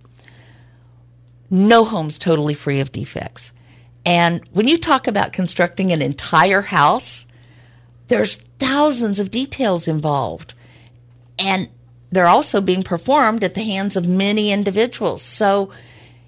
[1.50, 3.52] No home's totally free of defects.
[4.04, 7.26] And when you talk about constructing an entire house,
[8.08, 10.54] there's thousands of details involved.
[11.38, 11.68] And
[12.10, 15.22] they're also being performed at the hands of many individuals.
[15.22, 15.70] So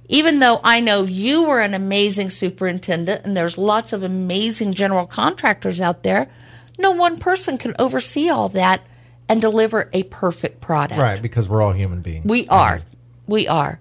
[0.07, 5.07] even though I know you were an amazing superintendent and there's lots of amazing general
[5.07, 6.31] contractors out there,
[6.79, 8.83] no one person can oversee all that
[9.29, 11.01] and deliver a perfect product.
[11.01, 12.27] Right, because we're all human beings.
[12.27, 12.81] We are.
[13.27, 13.81] We are.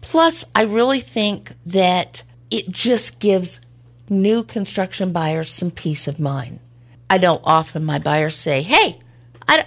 [0.00, 3.60] Plus, I really think that it just gives
[4.08, 6.60] new construction buyers some peace of mind.
[7.08, 9.00] I know often my buyers say, hey,
[9.46, 9.64] I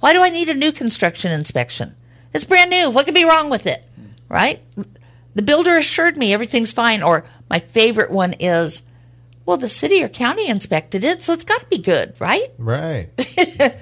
[0.00, 1.94] why do I need a new construction inspection?
[2.34, 2.90] It's brand new.
[2.90, 3.84] What could be wrong with it?
[4.28, 4.62] Right?
[5.34, 7.02] The builder assured me everything's fine.
[7.02, 8.82] Or my favorite one is,
[9.46, 12.50] well, the city or county inspected it, so it's got to be good, right?
[12.58, 13.10] Right.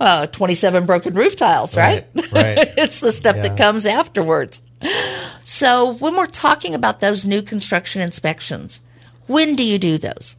[0.00, 2.06] uh, 27 broken roof tiles, right?
[2.14, 2.58] Right, right.
[2.76, 4.60] it's the stuff that comes afterwards.
[5.44, 8.80] So, when we're talking about those new construction inspections,
[9.26, 10.36] when do you do those?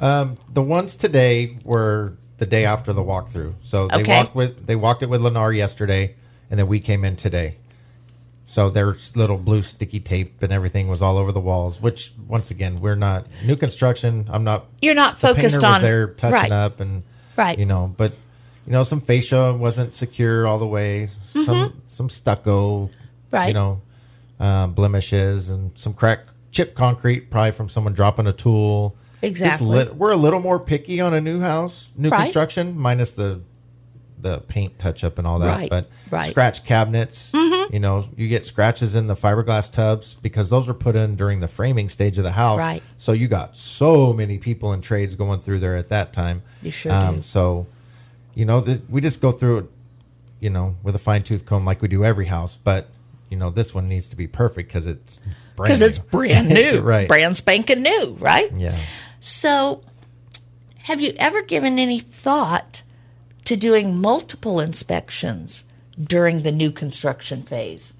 [0.00, 3.54] Um, the ones today were the day after the walkthrough.
[3.62, 4.16] So they Okay.
[4.16, 6.14] walked with they walked it with Lennar yesterday,
[6.50, 7.56] and then we came in today.
[8.54, 11.80] So there's little blue sticky tape and everything was all over the walls.
[11.82, 14.28] Which once again, we're not new construction.
[14.30, 14.66] I'm not.
[14.80, 16.52] You're not focused on there touching right.
[16.52, 17.02] up and
[17.36, 17.58] Right.
[17.58, 18.12] You know, but
[18.64, 21.08] you know, some fascia wasn't secure all the way.
[21.32, 22.86] Some some stucco.
[22.86, 22.94] Mm-hmm.
[23.32, 23.48] Right.
[23.48, 23.82] You know,
[24.38, 28.94] uh, blemishes and some crack chip concrete, probably from someone dropping a tool.
[29.20, 29.66] Exactly.
[29.66, 32.22] lit- we're a little more picky on a new house, new Right.
[32.24, 33.40] construction, minus the
[34.24, 35.56] the paint touch up and all that.
[35.56, 36.30] Right, But right.
[36.30, 37.72] scratch cabinets, mm-hmm.
[37.72, 41.40] you know, you get scratches in the fiberglass tubs because those were put in during
[41.40, 42.58] the framing stage of the house.
[42.58, 42.82] Right.
[42.96, 46.42] So you got so many people in trades going through there at that time.
[46.62, 47.22] You sure um, do.
[47.22, 47.66] So,
[48.34, 49.66] you know, the, we just go through it,
[50.40, 52.56] you know, with a fine tooth comb like we do every house.
[52.56, 52.88] But
[53.28, 55.18] you know, this one needs to be perfect because it's
[55.54, 57.06] brand Because it's brand new, right?
[57.06, 58.50] Brand spanking new, right?
[58.56, 58.78] Yeah.
[59.20, 59.82] So,
[60.78, 62.82] have you ever given any thought
[63.44, 65.64] to doing multiple inspections
[66.00, 67.92] during the new construction phase?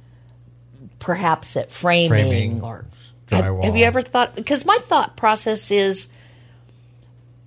[0.99, 2.87] Perhaps at framing, Framing, or
[3.31, 3.65] have, drywall.
[3.65, 4.35] have you ever thought?
[4.35, 6.09] Because my thought process is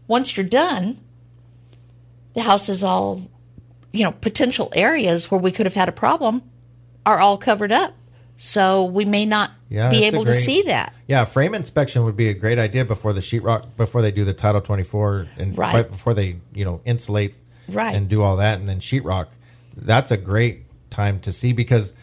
[0.08, 1.00] once you're done,
[2.36, 3.24] the house is all,
[3.92, 6.44] you know, potential areas where we could have had a problem
[7.06, 7.94] are all covered up.
[8.38, 10.94] So we may not Yeah, be able to see that.
[11.08, 14.34] Yeah, frame inspection would be a great idea before the sheetrock, before they do the
[14.34, 15.74] Title 24, and Right.
[15.74, 17.34] right, before they, you know, insulate
[17.70, 17.96] Right.
[17.96, 19.28] and do all that, and then sheetrock.
[19.76, 21.94] That's a great time to see because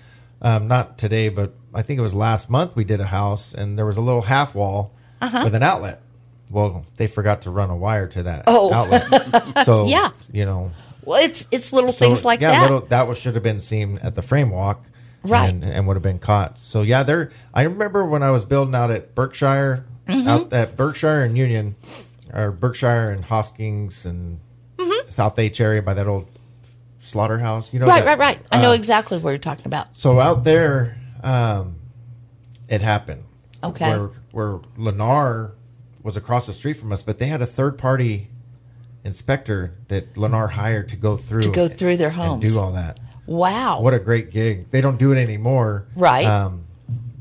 [0.42, 3.76] um, not today, but I think it was last month we did a house, and
[3.78, 5.40] there was a little half wall Uh-huh.
[5.44, 6.00] with an outlet.
[6.50, 8.72] Well, they forgot to run a wire to that Oh.
[8.72, 9.64] outlet.
[9.64, 10.10] So Yeah.
[10.32, 10.70] you know,
[11.04, 12.52] Well, it's it's little so, things like that.
[12.52, 12.70] yeah, that.
[12.70, 14.84] Little, that was, should have been seen at the frame walk,
[15.22, 15.48] Right.
[15.48, 16.58] And, and would have been caught.
[16.58, 17.30] So yeah, there.
[17.54, 20.28] I remember when I was building out at Berkshire, Mm-hmm.
[20.28, 21.76] out at Berkshire and Union.
[22.32, 24.38] or Berkshire and Hosking and
[25.12, 26.26] South H area by that old
[27.00, 27.72] slaughterhouse.
[27.72, 27.86] You know.
[27.86, 28.46] Right, that- right, right.
[28.52, 29.96] I know uh, exactly what you're talking about.
[29.96, 31.76] So out there, um,
[32.68, 33.24] it happened.
[33.62, 33.88] Okay.
[33.88, 35.52] Where where Lennar
[36.02, 38.28] was across the street from us, but they had a third party
[39.04, 42.54] inspector that Lennar hired to go through To go through their and homes.
[42.54, 42.98] do all that.
[43.26, 43.80] Wow.
[43.80, 44.70] What a great gig!
[44.70, 46.26] They don't do it anymore, Right.
[46.26, 46.64] Um,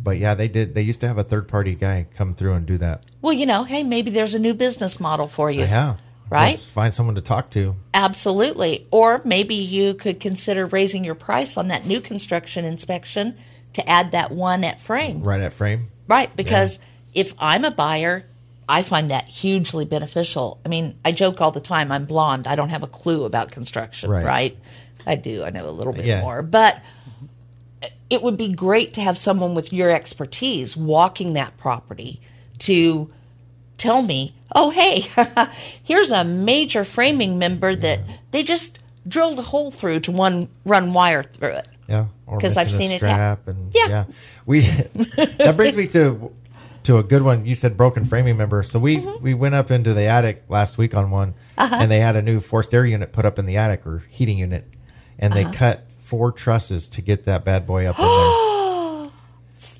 [0.01, 0.75] but yeah, they did.
[0.75, 3.05] They used to have a third party guy come through and do that.
[3.21, 5.61] well, you know, hey, maybe there's a new business model for you.
[5.61, 5.95] Yeah,
[6.33, 6.59] Right?
[6.59, 7.75] Find someone to talk to.
[7.93, 8.87] Absolutely.
[8.91, 13.37] Or maybe you could consider raising your price on that new construction inspection
[13.73, 15.23] to add that one at frame.
[15.23, 15.89] Right at frame.
[16.07, 16.79] Right, because
[17.13, 18.25] if I'm a buyer,
[18.67, 20.59] I find that hugely beneficial.
[20.65, 22.47] I mean, I joke all the time, I'm blonde.
[22.47, 24.25] I don't have a clue about construction, Right.
[24.25, 24.57] right?
[25.05, 25.43] I do.
[25.43, 26.21] I know a little bit Yeah.
[26.21, 26.41] more.
[26.41, 26.81] But
[28.09, 32.21] it would be great to have someone with your expertise walking that property
[32.59, 33.11] to
[33.77, 35.05] tell me, oh, hey,
[35.83, 37.99] here's a major framing member that
[38.31, 41.67] they just drilled a hole through to one run wire through it.
[41.89, 43.87] Yeah, Because I've seen it hap- strap and Yeah.
[43.87, 44.05] yeah,
[44.45, 44.61] we
[45.39, 46.31] that brings me to
[46.83, 47.45] to a good one.
[47.45, 49.23] You said broken framing member, so we Mm-hmm.
[49.23, 51.75] we went up into the attic last week on one, Uh-huh.
[51.79, 54.37] and they had a new forced air unit put up in the attic or heating
[54.37, 54.65] unit,
[55.19, 55.49] and Uh-huh.
[55.51, 58.09] they cut four trusses to get that bad boy up in there.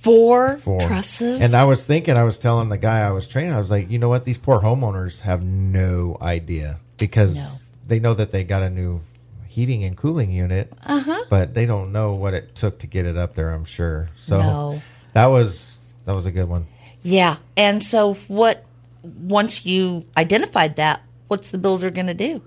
[0.04, 1.41] Four, Four trusses.
[1.41, 3.89] And I was thinking, I was telling the guy I was training, I was like,
[3.89, 4.26] you know what?
[4.26, 7.47] These poor homeowners have no idea because No.
[7.88, 8.99] they know that they got a new
[9.47, 11.24] heating and cooling unit, Uh-huh.
[11.30, 13.51] but they don't know what it took to get it up there.
[13.51, 14.10] I'm sure.
[14.18, 14.82] So No.
[15.14, 15.72] that was
[16.06, 16.66] that was a good one.
[17.01, 17.38] Yeah.
[17.56, 18.66] And so what
[19.04, 22.41] once you identified that, what's the builder going to do?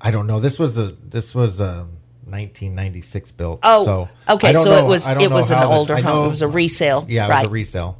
[0.00, 0.38] I don't know.
[0.38, 1.86] This was a this was a
[2.30, 3.60] 1996 built.
[3.62, 4.54] Oh, so okay.
[4.54, 6.04] So know- it was I don't it was an how the- older home.
[6.04, 7.06] know- it was a resale.
[7.08, 7.38] Yeah, it right.
[7.42, 7.98] was a resale.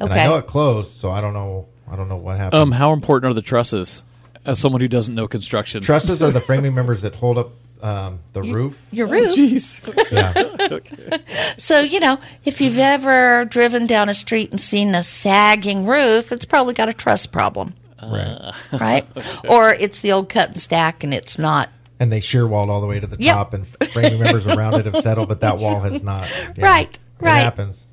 [0.00, 0.20] And Okay.
[0.20, 1.66] I know it closed, so I don't know.
[1.90, 2.60] I don't know what happened.
[2.60, 4.02] Um, how important are the trusses?
[4.44, 7.52] As someone who doesn't know construction, Trusses are the framing members that hold up
[7.82, 8.84] um, the roof.
[8.90, 9.34] Your roof.
[9.34, 9.80] Jeez.
[10.12, 11.18] Yeah.
[11.58, 16.32] So, you know, if you've ever driven down a street and seen a sagging roof,
[16.32, 18.52] it's probably got a truss problem, right.
[18.80, 19.06] right?
[19.48, 21.68] or it's the old cut and stack and it's not.
[22.02, 23.34] And they shear walled all the way to the Yep.
[23.34, 26.28] top, and framing members around it have settled, but that wall has not.
[26.56, 26.64] Yeah.
[26.66, 27.38] Right, right.
[27.38, 27.86] happens.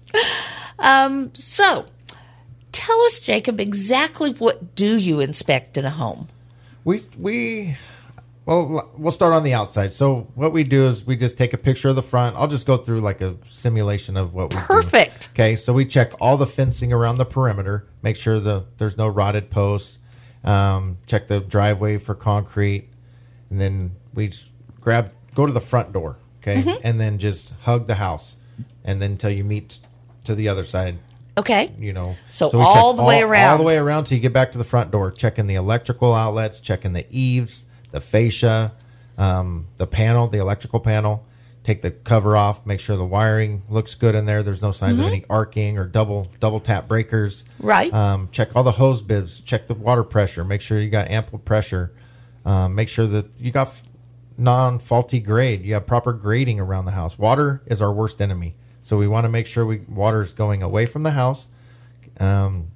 [1.34, 1.86] So,
[2.72, 6.28] tell us, Jacob, exactly what do you inspect in a home?
[6.86, 7.78] We we
[8.48, 9.92] well we'll start on the outside.
[9.92, 12.36] So what we do is we just take a picture of the front.
[12.36, 14.66] I'll just go through like a simulation of what we do.
[14.66, 15.30] Perfect.
[15.34, 19.08] Okay, so we check all the fencing around the perimeter, make sure the there's no
[19.08, 20.00] rotted posts.
[20.44, 22.88] Um, check the driveway for concrete,
[23.50, 24.32] and then we
[24.82, 26.18] grab go to the front door.
[26.42, 26.80] Okay, Mm-hmm.
[26.84, 28.36] and then just hug the house,
[28.86, 29.80] and then until you meet
[30.24, 30.98] to the other side
[31.38, 31.72] Okay.
[31.78, 32.16] you know.
[32.32, 34.58] So we all the way around, all the way around till you get back to
[34.58, 35.12] the front door.
[35.12, 38.74] Checking the electrical outlets, checking the eaves, the fascia,
[39.18, 41.26] um, the panel, the electrical panel.
[41.64, 42.66] Take the cover off.
[42.66, 44.42] Make sure the wiring looks good in there.
[44.44, 45.02] There's no signs Mm-hmm.
[45.08, 47.44] of any arcing or double double tap breakers.
[47.60, 47.94] Right.
[47.94, 49.42] Um, check all the hose bibs.
[49.42, 50.44] Check the water pressure.
[50.46, 51.92] Make sure you got ample pressure.
[52.46, 53.74] Um, make sure that you got
[54.40, 55.64] f- non-faulty grade.
[55.64, 57.18] You have proper grading around the house.
[57.18, 60.64] Water is our worst enemy, so we want to make sure we water is going
[60.64, 61.48] away from the house.
[62.20, 62.68] Um,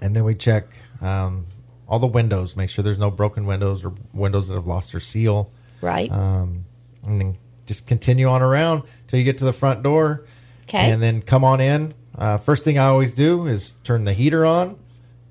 [0.00, 0.66] and then we check
[1.00, 1.46] um,
[1.88, 2.56] all the windows.
[2.56, 5.50] Make sure there's no broken windows or windows that have lost their seal.
[5.80, 6.10] Right.
[6.10, 6.64] Um,
[7.06, 10.26] and then just continue on around till you get to the front door.
[10.64, 10.90] Okay.
[10.90, 11.94] And then come on in.
[12.16, 14.78] Uh, first thing I always do is turn the heater on,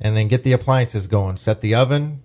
[0.01, 1.37] and then get the appliances going.
[1.37, 2.21] Set the oven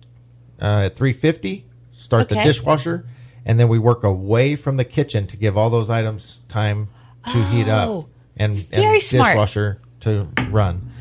[0.61, 1.65] uh, at 350.
[1.93, 2.43] Start the Okay.
[2.45, 3.05] dishwasher,
[3.49, 6.87] and then we work away from the kitchen to give all those items time
[7.25, 9.31] to heat Oh, up and, very and smart.
[9.33, 10.91] dishwasher to run.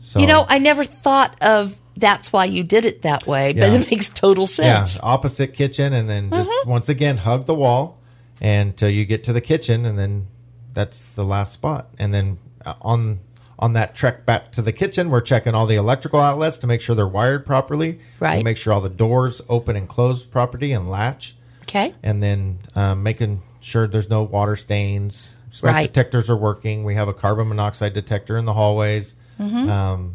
[0.00, 3.72] So you know, I never thought of that's why you did it that way, but
[3.72, 4.96] it makes total sense.
[4.96, 6.70] Yeah, opposite kitchen, and then just Mm-hmm.
[6.70, 8.00] once again hug the wall
[8.40, 10.26] until you get to the kitchen, and then
[10.72, 11.88] that's the last spot.
[11.98, 13.20] And then uh, on
[13.58, 16.80] on that trek back to the kitchen, we're checking all the electrical outlets to make
[16.80, 18.00] sure they're wired properly.
[18.18, 18.38] Right.
[18.38, 21.94] We make sure all the doors open and close properly and latch, Okay.
[22.02, 25.34] and then um, making sure there's no water stains.
[25.50, 25.86] Smoke Right.
[25.86, 26.84] detectors are working.
[26.84, 29.14] We have a carbon monoxide detector in the hallways.
[29.40, 29.68] Mm-hmm.
[29.70, 30.14] Um,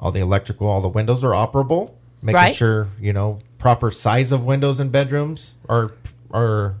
[0.00, 1.92] all the electrical, all the windows are operable.
[2.22, 2.54] Making Right.
[2.54, 5.92] sure you know proper size of windows in bedrooms are
[6.32, 6.74] are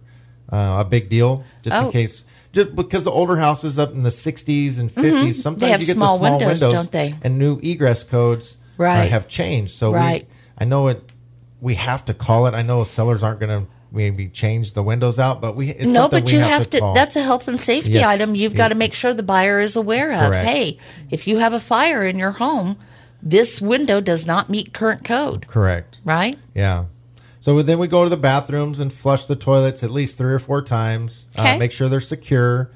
[0.52, 1.44] uh, a big deal.
[1.62, 1.86] Just Oh.
[1.86, 5.70] in case, just because the older houses up in the 60s and 50s, sometimes Mm-hmm.
[5.72, 7.14] have you get small the small windows, windows, don't they?
[7.22, 9.10] And new egress codes uh, Right.
[9.10, 9.74] have changed.
[9.74, 10.26] So Right.
[10.28, 11.02] we, I know it.
[11.60, 12.54] We have to call it.
[12.54, 16.08] I know sellers aren't going to maybe change the windows out, but we it's no,
[16.08, 16.80] but we you have to.
[16.80, 16.94] call.
[16.94, 18.04] that's a health and safety Yes.
[18.06, 18.34] item.
[18.34, 20.30] You've got to make sure the buyer is aware of.
[20.30, 20.48] Correct.
[20.48, 20.78] Hey,
[21.10, 22.76] if you have a fire in your home,
[23.22, 25.98] this window does not meet current code, Correct.
[26.04, 26.38] right?
[26.54, 26.86] Yeah.
[27.40, 30.38] So then we go to the bathrooms and flush the toilets at least three or
[30.38, 31.24] four times.
[31.38, 31.54] Okay.
[31.54, 32.70] Uh, make sure they're secure.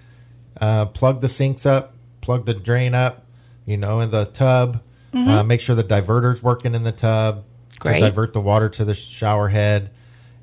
[0.61, 1.95] Uh, plug the sinks up.
[2.21, 3.25] Plug the drain up.
[3.65, 4.83] You know, in the tub.
[5.15, 7.45] Uh, make sure the diverter's working in the tub
[7.77, 7.89] Mm-hmm.
[7.89, 8.01] Great.
[8.01, 9.91] to divert the water to the shower head,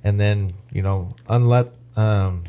[0.04, 2.44] and then you know unlet um,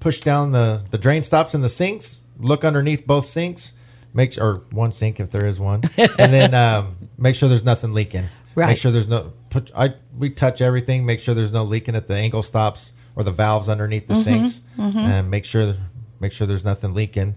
[0.00, 2.20] push down the the drain stops in the sinks.
[2.38, 3.72] Look underneath both sinks.
[4.14, 7.94] Make or one sink if there is one, and then um, make sure there's nothing
[7.94, 8.28] leaking.
[8.54, 8.68] Right.
[8.68, 9.70] Make sure there's no put.
[9.74, 11.06] I we touch everything.
[11.06, 14.60] Make sure there's no leaking at the angle stops or the valves underneath the sinks,
[14.78, 15.76] and make sure
[16.20, 17.36] make sure there's nothing leaking,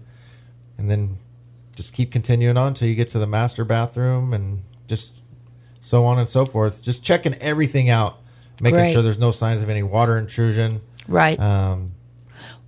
[0.76, 1.18] and then
[1.74, 5.12] just keep continuing on until you get to the master bathroom, and just
[5.80, 6.82] so on and so forth.
[6.82, 8.18] Just checking everything out,
[8.60, 8.92] making Great.
[8.92, 10.80] sure there's no signs of any water intrusion.
[11.08, 11.38] Right.
[11.38, 11.92] Um,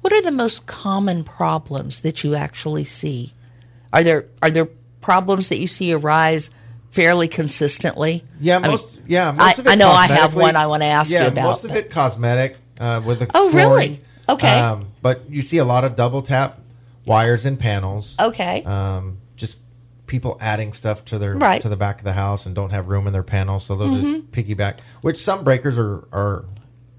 [0.00, 3.32] what are the most common problems that you actually see?
[3.92, 4.68] Are there are there
[5.00, 6.50] problems that you see arise
[6.90, 8.24] fairly consistently?
[8.40, 9.00] Yeah, I mean, most.
[9.06, 9.70] yeah, I- most of it.
[9.70, 12.56] I know I have one I wanna ask you about, most of but- it cosmetic
[12.80, 13.30] uh, with the.
[13.34, 13.98] Oh, really?
[14.28, 14.60] Okay.
[14.60, 16.60] Um, but you see a lot of double tap
[17.06, 18.14] wires and panels.
[18.20, 18.62] Okay.
[18.64, 19.17] Um,
[20.08, 21.62] people adding stuff to their Right.
[21.62, 23.88] to the back of the house and don't have room in their panels, so they'll
[23.88, 24.12] Mm-hmm.
[24.20, 24.78] just piggyback.
[25.02, 26.44] Which some breakers are are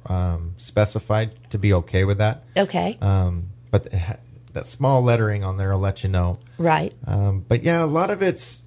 [0.06, 2.44] um, specified to be okay with that.
[2.56, 2.98] okay.
[3.02, 4.16] Um, but it ha-
[4.54, 6.38] that small lettering on there will let you know.
[6.58, 6.94] right.
[7.06, 8.62] Um, but yeah, a lot of it's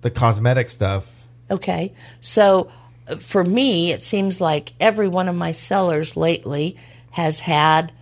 [0.00, 1.26] the cosmetic stuff.
[1.50, 1.92] Okay.
[2.20, 2.70] So
[3.08, 6.76] uh, for me, it seems like every one of my sellers lately
[7.10, 7.92] has had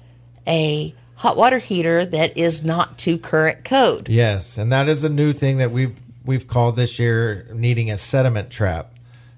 [0.46, 4.08] a hot water heater that is not to current code.
[4.08, 7.98] Yes, and that is a new thing that we've we've called this year needing a
[7.98, 8.94] sediment trap.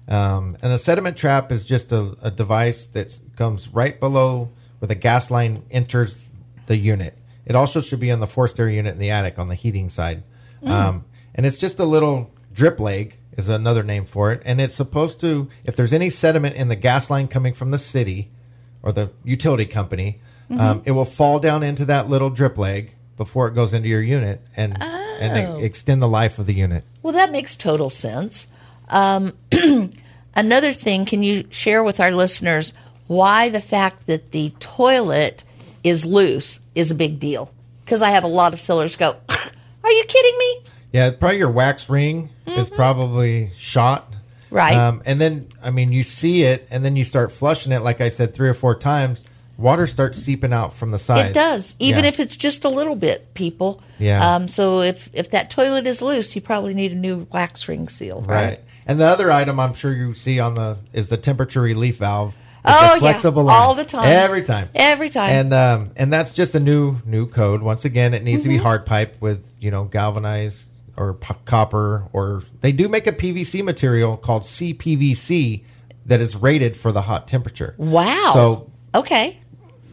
[0.07, 4.49] Um, and a sediment trap is just a, a device that comes right below
[4.79, 6.15] where the gas line enters
[6.67, 7.13] the unit.
[7.45, 9.89] It also should be on the forced air unit in the attic on the heating
[9.89, 10.23] side.
[10.63, 11.05] Um,
[11.35, 14.41] and it's just a little drip leg is another name for it.
[14.43, 17.77] And it's supposed to, if there's any sediment in the gas line coming from the
[17.77, 18.31] city
[18.81, 20.19] or the utility company,
[20.51, 24.01] um, it will fall down into that little drip leg before it goes into your
[24.01, 26.83] unit and and e- extend the life of the unit.
[27.01, 28.47] Well, that makes total sense.
[28.89, 29.33] Um,
[30.35, 32.73] another thing, can you share with our listeners
[33.07, 35.43] why the fact that the toilet
[35.83, 37.51] is loose is a big deal?
[37.83, 39.15] Because I have a lot of sellers go,
[39.83, 40.61] Are you kidding me?
[40.91, 44.11] Yeah, probably your wax ring is probably shot.
[44.11, 44.55] Mm-hmm.
[44.55, 44.75] Right.
[44.75, 48.01] Um, and then, I mean, you see it, and then you start flushing it, like
[48.01, 49.25] I said, three or four times.
[49.57, 51.29] Water starts seeping out from the sides.
[51.29, 52.09] It does, even Yeah.
[52.09, 53.81] if it's just a little bit, people.
[53.97, 54.35] Yeah.
[54.35, 57.87] Um, so if if that toilet is loose, you probably need a new wax ring
[57.89, 58.43] seal, right?
[58.43, 58.63] Right.
[58.85, 62.35] And the other item I'm sure you see on the is the temperature relief valve.
[62.63, 62.99] It's Oh, yeah.
[62.99, 63.61] flexible line.
[63.61, 64.05] All the time.
[64.09, 64.69] Every time.
[64.75, 65.29] Every time.
[65.31, 67.61] And um, and that's just a new new code.
[67.63, 68.51] Once again, it needs Mm-hmm.
[68.51, 73.07] to be hard piped with you know galvanized or p- copper or they do make
[73.07, 75.63] a PVC material called CPVC
[76.05, 77.73] that is rated for the hot temperature.
[77.77, 78.31] Wow.
[78.33, 79.39] So okay.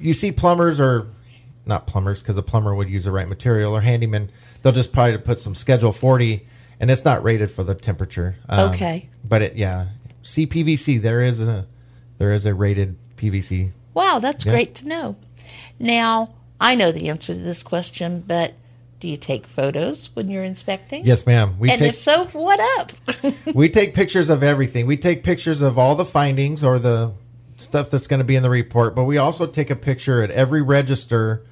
[0.04, 1.08] You see plumbers or
[1.66, 4.30] not plumbers because a plumber would use the right material or handyman
[4.62, 6.46] they'll just probably put some schedule 40
[6.80, 9.08] and it's not rated for the temperature Um, Okay.
[9.24, 9.86] but it yeah
[10.22, 11.66] cpvc there is a
[12.18, 14.50] there is a rated pvc Wow, that's Yeah.
[14.52, 15.14] great to know.
[15.78, 18.54] Now, I know the answer to this question, but
[18.98, 21.04] do you take photos when you're inspecting?
[21.06, 22.92] yes ma'am we and take if so, what up?
[23.54, 27.12] we take pictures of everything we take pictures of all the findings or the
[27.56, 30.30] stuff that's going to be in the report but we also take a picture at
[30.30, 31.44] every register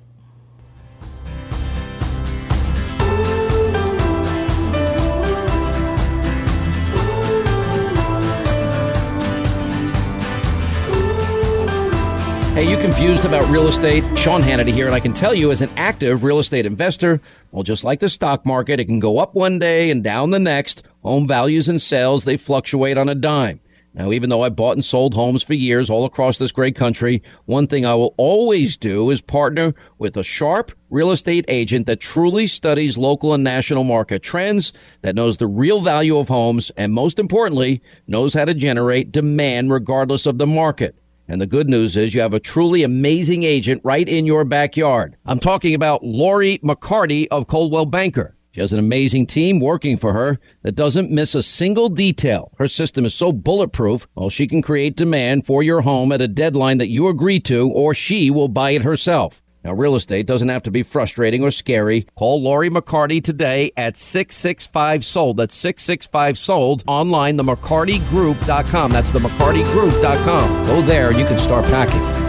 [12.55, 14.05] Hey, you confused about real estate?
[14.15, 17.19] Sean Hannity here, and I can tell you as an active real estate investor,
[17.51, 20.39] well, just like the stock market, it can go up one day and down the
[20.39, 20.83] next.
[21.03, 23.61] Home values and sales, they fluctuate on a dime.
[23.95, 27.23] Now, even though I bought and sold homes for years all across this great country,
[27.47, 32.01] one thing I will always do is partner with a sharp real estate agent that
[32.01, 36.93] truly studies local and national market trends, that knows the real value of homes, and
[36.93, 40.95] most importantly, knows how to generate demand regardless of the market.
[41.29, 45.17] And the good news is you have a truly amazing agent right in your backyard.
[45.25, 48.37] I'm talking about Lori McCarty of Coldwell Banker.
[48.53, 52.53] She has an amazing team working for her that doesn't miss a single detail.
[52.59, 56.29] Her system is so bulletproof, well, she can create demand for your home at a
[56.29, 59.42] deadline that you agree to, or she will buy it herself.
[59.65, 62.07] Now, real estate doesn't have to be frustrating or scary.
[62.17, 65.37] Call Lori McCarty today at 665 Sold.
[65.37, 66.83] That's 665 Sold.
[66.87, 68.91] Online, the McCartyGroup.com.
[68.91, 70.67] That's the McCartyGroup.com.
[70.67, 72.22] Go there you can start packing.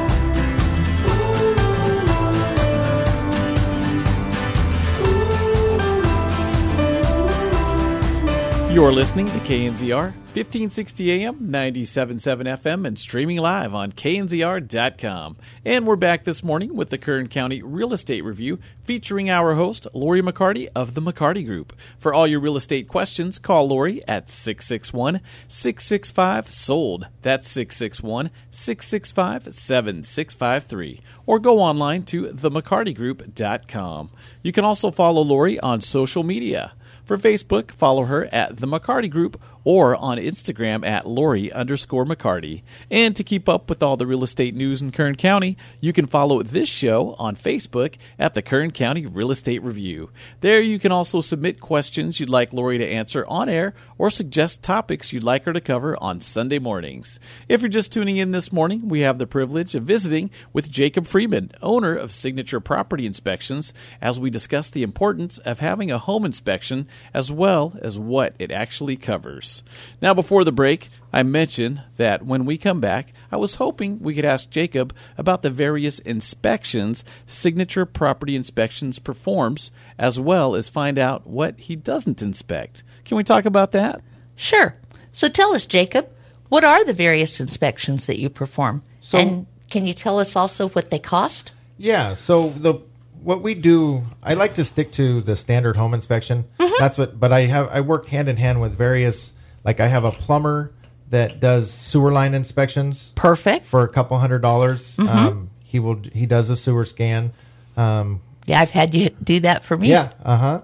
[8.73, 15.37] You're listening to KNZR 1560 AM, 97.7 FM, and streaming live on knzr.com.
[15.63, 19.85] And we're back this morning with the Kern County Real Estate Review featuring our host,
[19.93, 21.73] Lori McCarty of the McCarty Group.
[21.99, 27.09] For all your real estate questions, call Lori at 661 665 SOLD.
[27.21, 31.01] That's 661 665 7653.
[31.27, 34.09] Or go online to themccartygroup.com.
[34.41, 36.73] You can also follow Lori on social media.
[37.05, 42.63] For Facebook, follow her at The McCarty Group or on Instagram at Lori underscore McCarty.
[42.89, 46.07] And to keep up with all the real estate news in Kern County, you can
[46.07, 50.09] follow this show on Facebook at the Kern County Real Estate Review.
[50.41, 54.63] There you can also submit questions you'd like Lori to answer on air or suggest
[54.63, 57.19] topics you'd like her to cover on Sunday mornings.
[57.47, 61.05] If you're just tuning in this morning, we have the privilege of visiting with Jacob
[61.05, 66.25] Freeman, owner of Signature Property Inspections, as we discuss the importance of having a home
[66.25, 69.52] inspection as well as what it actually covers.
[70.01, 74.15] Now, before the break, I mentioned that when we come back, I was hoping we
[74.15, 80.97] could ask Jacob about the various inspections Signature Property Inspections performs, as well as find
[80.97, 82.83] out what he doesn't inspect.
[83.05, 84.01] Can we talk about that?
[84.35, 84.75] Sure.
[85.11, 86.09] So tell us, Jacob,
[86.49, 88.81] what are the various inspections that you perform?
[89.01, 91.51] So- and can you tell us also what they cost?
[91.77, 92.13] Yeah.
[92.13, 92.75] So the
[93.23, 96.43] what we do, I like to stick to the standard home inspection.
[96.59, 96.73] Mm-hmm.
[96.77, 97.19] That's what.
[97.19, 99.32] But I have I work hand in hand with various.
[99.63, 100.71] Like I have a plumber
[101.09, 103.65] that does sewer line inspections Perfect.
[103.65, 104.97] for a couple hundred dollars.
[104.99, 107.31] Um, he will he does a sewer scan.
[107.77, 109.89] Um, Yeah, I've had you do that for me.
[109.89, 110.11] yeah.
[110.23, 110.61] Uh huh.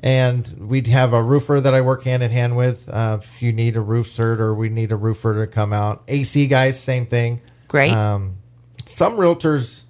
[0.00, 2.88] And we'd have a roofer that I work hand in hand with.
[2.88, 6.04] Uh, if you need a roof cert or we need a roofer to come out,
[6.06, 7.40] AC guys, same thing.
[7.68, 7.92] Great.
[7.92, 8.36] Um,
[8.84, 9.82] some realtors,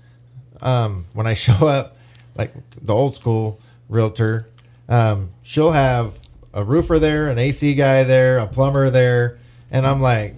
[0.62, 1.96] um, when I show up,
[2.36, 4.48] like the old school realtor,
[4.88, 6.18] um, she'll have
[6.56, 9.38] a roofer there, an AC guy there, a plumber there,
[9.70, 10.34] and I'm like,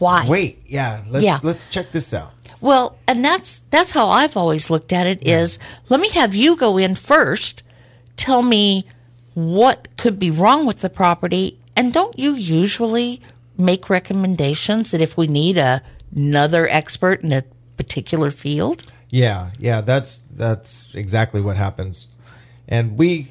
[0.00, 0.26] Why?
[0.28, 1.38] wait, yeah, let's Yeah.
[1.44, 2.32] let's check this out.
[2.60, 5.58] Well, and that's that's how I've always looked at it is
[5.88, 7.62] let me have you go in first,
[8.16, 8.84] tell me
[9.34, 13.20] what could be wrong with the property, and don't you usually
[13.56, 15.82] make recommendations that if we need a,
[16.14, 17.44] another expert in a
[17.76, 18.84] particular field?
[19.10, 22.08] Yeah, yeah, that's that's exactly what happens.
[22.66, 23.30] And we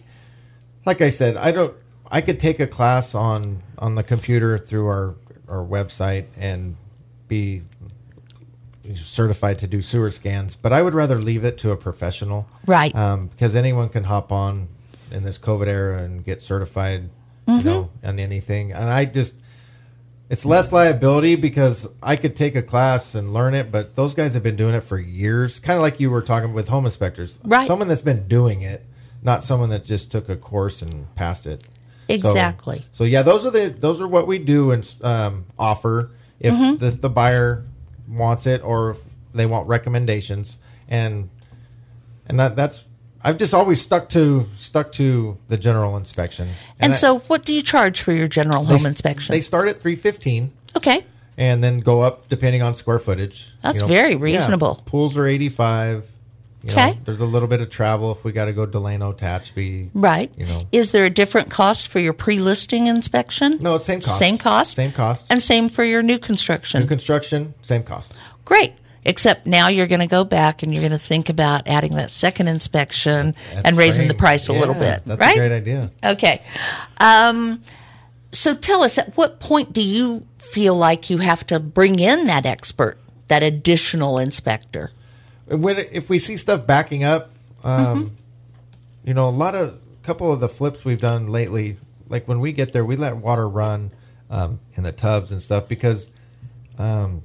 [0.85, 1.75] like I said, I don't
[2.11, 5.15] I could take a class on on the computer through our
[5.47, 6.75] our website and
[7.27, 7.63] be
[8.95, 12.47] certified to do sewer scans, but I would rather leave it to a professional.
[12.65, 12.93] Right.
[12.95, 14.67] Um, because anyone can hop on
[15.11, 17.09] in this COVID era and get certified,
[17.47, 18.71] you know, on anything.
[18.71, 19.35] And I just
[20.29, 24.33] it's less liability because I could take a class and learn it, but those guys
[24.33, 25.59] have been doing it for years.
[25.59, 27.39] Kind of like you were talking with home inspectors.
[27.43, 27.67] Right.
[27.67, 28.85] Someone that's been doing it,
[29.21, 31.67] not someone that just took a course and passed it.
[32.19, 32.85] So- Exactly.
[32.91, 36.77] So, yeah, those are the those are what we do and um, offer if Mm-hmm.
[36.83, 37.63] the, the buyer
[38.07, 38.97] wants it or if
[39.33, 40.57] they want recommendations
[40.89, 41.29] and
[42.27, 42.85] and that, that's
[43.23, 46.49] I've just always stuck to stuck to the general inspection.
[46.79, 49.33] And, I- so, what do you charge for your general they- home inspection?
[49.33, 51.05] They start at three fifteen okay.
[51.37, 53.47] and then go up depending on square footage.
[53.61, 54.81] That's very reasonable.
[54.85, 56.05] Pools are eighty five.
[56.63, 56.99] Know, Okay.
[57.05, 59.89] there's a little bit of travel if we got to go Delano, Tehachapi.
[59.95, 60.31] Right.
[60.37, 60.61] You know.
[60.71, 63.57] Is there a different cost for your pre-listing inspection?
[63.61, 64.19] No, it's same cost.
[64.19, 64.75] Same cost.
[64.75, 65.27] Same cost.
[65.31, 66.81] And same for your new construction.
[66.81, 68.13] New construction, same cost.
[68.45, 68.73] Great.
[69.03, 72.11] Except now you're going to go back and you're going to think about adding that
[72.11, 75.01] second inspection That's and raising the price a little bit.
[75.07, 75.35] That's right?
[75.35, 75.89] a great idea.
[76.03, 76.43] Okay.
[76.99, 77.63] Um,
[78.31, 82.27] so tell us, at what point do you feel like you have to bring in
[82.27, 84.91] that expert, that additional inspector?
[85.57, 87.31] When if we see stuff backing up,
[87.63, 88.15] um,
[89.03, 91.77] you know, a lot of a couple of the flips we've done lately,
[92.09, 93.91] like when we get there, we let water run
[94.29, 96.09] um, in the tubs and stuff because
[96.77, 97.21] um,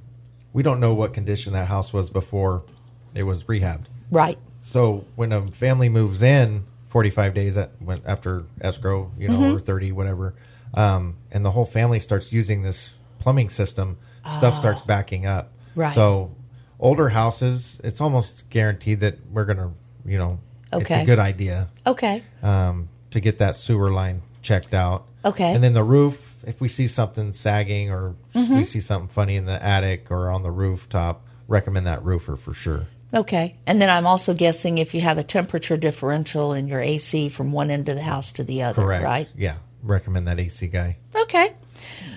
[0.53, 2.65] we don't know what condition that house was before
[3.15, 3.87] it was rehabbed.
[4.11, 4.39] Right.
[4.63, 9.61] So when a family moves in, 45 days at, when, after escrow, you know, or
[9.61, 10.35] 30, whatever,
[10.75, 13.99] um, and the whole family starts using this plumbing system,
[14.29, 15.53] stuff starts backing up.
[15.75, 15.95] Right.
[15.95, 16.35] So
[16.79, 19.71] older houses, it's almost guaranteed that we're going to,
[20.05, 20.39] you know,
[20.73, 21.03] it's Okay.
[21.03, 22.23] a good idea Okay.
[22.43, 25.05] um, to get that sewer line checked out.
[25.25, 25.55] Okay.
[25.55, 28.57] And then the roof, if we see something sagging or Mm-hmm.
[28.57, 32.53] we see something funny in the attic or on the rooftop, recommend that roofer for
[32.53, 32.87] sure.
[33.15, 33.57] Okay.
[33.67, 37.53] And then I'm also guessing if you have a temperature differential in your AC from
[37.53, 39.05] one end of the house to the other, Correct.
[39.05, 39.29] right?
[39.37, 39.57] Yeah.
[39.83, 40.97] Recommend that AC guy.
[41.15, 41.55] Okay.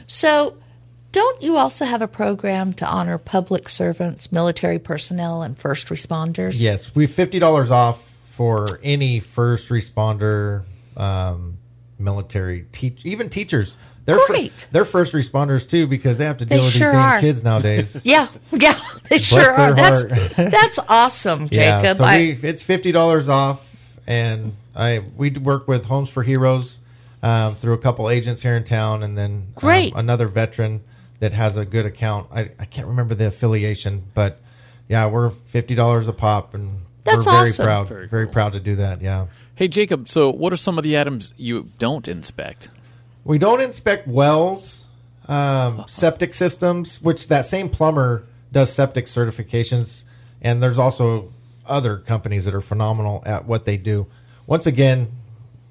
[0.08, 0.58] So,
[1.12, 6.54] don't you also have a program to honor public servants, military personnel, and first responders?
[6.58, 10.64] Yes, we fifty dollars off for any first responder,
[10.96, 11.58] um,
[11.98, 13.76] military, teach, even teachers.
[14.06, 14.68] They're fir- Great.
[14.72, 17.20] they're first responders too because they have to deal They with sure these damn are.
[17.20, 17.98] kids nowadays.
[18.04, 18.80] Yeah, yeah,
[19.10, 19.74] they sure are.
[19.74, 20.04] That's
[20.36, 21.98] that's awesome, yeah, Jacob.
[21.98, 23.68] so I, we, it's fifty dollars off,
[24.08, 26.80] and I we work with Homes for Heroes
[27.22, 29.94] um, through a couple agents here in town, and then um, Great.
[29.96, 30.82] another veteran
[31.20, 32.28] that has a good account.
[32.32, 34.40] I, I can't remember the affiliation, but
[34.88, 37.66] yeah, we're fifty dollars a pop, and That's we're very awesome.
[37.66, 38.34] proud, Very very, cool.
[38.34, 39.02] proud to do that.
[39.02, 42.70] Yeah, Hey, Jacob, so what are some of the items you don't inspect?
[43.26, 44.86] we don't inspect wells,
[45.28, 50.04] um, septic systems, which that same plumber does septic certifications,
[50.42, 51.32] and there's also
[51.68, 54.08] other companies that are phenomenal at what they do.
[54.48, 55.12] Once again,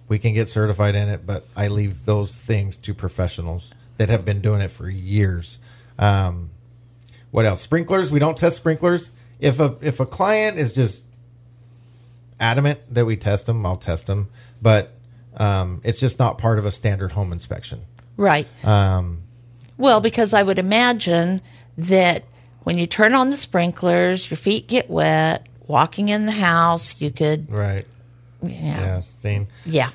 [0.07, 4.25] we can get certified in it, but I leave those things to professionals that have
[4.25, 5.59] been doing it for years.
[5.99, 6.51] Um,
[7.31, 7.61] what else?
[7.61, 8.11] Sprinklers.
[8.11, 9.11] We don't test sprinklers.
[9.39, 11.05] If a if a client is just
[12.41, 14.29] adamant that we test them, I'll test them.
[14.63, 14.93] But
[15.37, 17.83] um, it's just not part of a standard home inspection.
[18.17, 18.49] right.
[18.65, 19.23] Um,
[19.77, 21.41] Well, because I would imagine
[21.77, 22.25] that
[22.65, 25.45] when you turn on the sprinklers, your feet get wet.
[25.67, 27.87] Walking in the house, you could, right.
[28.43, 29.45] yeah, Yeah.
[29.67, 29.91] yeah.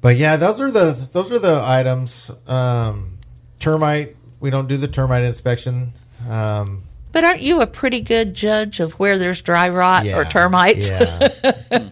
[0.00, 2.30] But yeah, those are the those are the items.
[2.46, 3.15] Um,
[3.58, 4.16] termite.
[4.40, 5.92] We don't do the termite inspection.
[6.28, 6.82] Um,
[7.12, 10.90] But aren't you a pretty good judge of where there's dry rot yeah, or termites?
[10.90, 11.28] Yeah.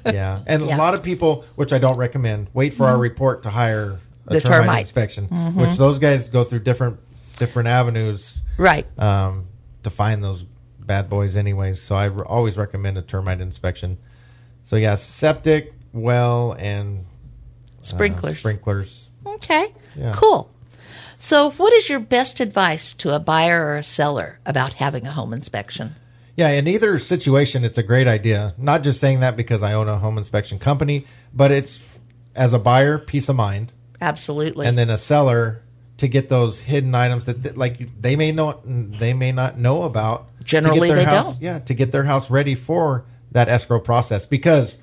[0.07, 0.43] yeah.
[0.47, 0.69] And Yeah.
[0.69, 0.69] Mm-hmm.
[0.69, 4.35] a lot of people, which I don't recommend, wait for our report to hire a
[4.35, 4.81] The termite, termite.
[4.81, 6.99] inspection, which those guys go through different
[7.37, 8.87] different avenues right.
[8.99, 9.47] um,
[9.83, 10.45] to find those
[10.79, 11.81] bad boys anyways.
[11.83, 13.99] So I re- always recommend a termite inspection.
[14.63, 18.39] So yeah, septic, well, and uh, Sprinklers.
[18.39, 19.09] sprinklers.
[19.27, 19.75] Okay.
[19.97, 20.13] Yeah.
[20.15, 20.49] Cool.
[21.25, 25.11] So, what is your best advice to a buyer or a seller about having a
[25.11, 25.97] home inspection?
[26.37, 28.55] Yeah, in either situation, it's a great idea.
[28.59, 31.81] Not just saying that because I own a home inspection company, but it's
[32.35, 33.73] as a buyer, peace of mind,
[34.03, 34.67] Absolutely.
[34.67, 35.63] and then a seller
[35.97, 40.29] to get those hidden items that, like they may not they may not know about.
[40.43, 41.43] Generally, they house, don't.
[41.43, 44.77] Yeah, to get their house ready for that escrow process because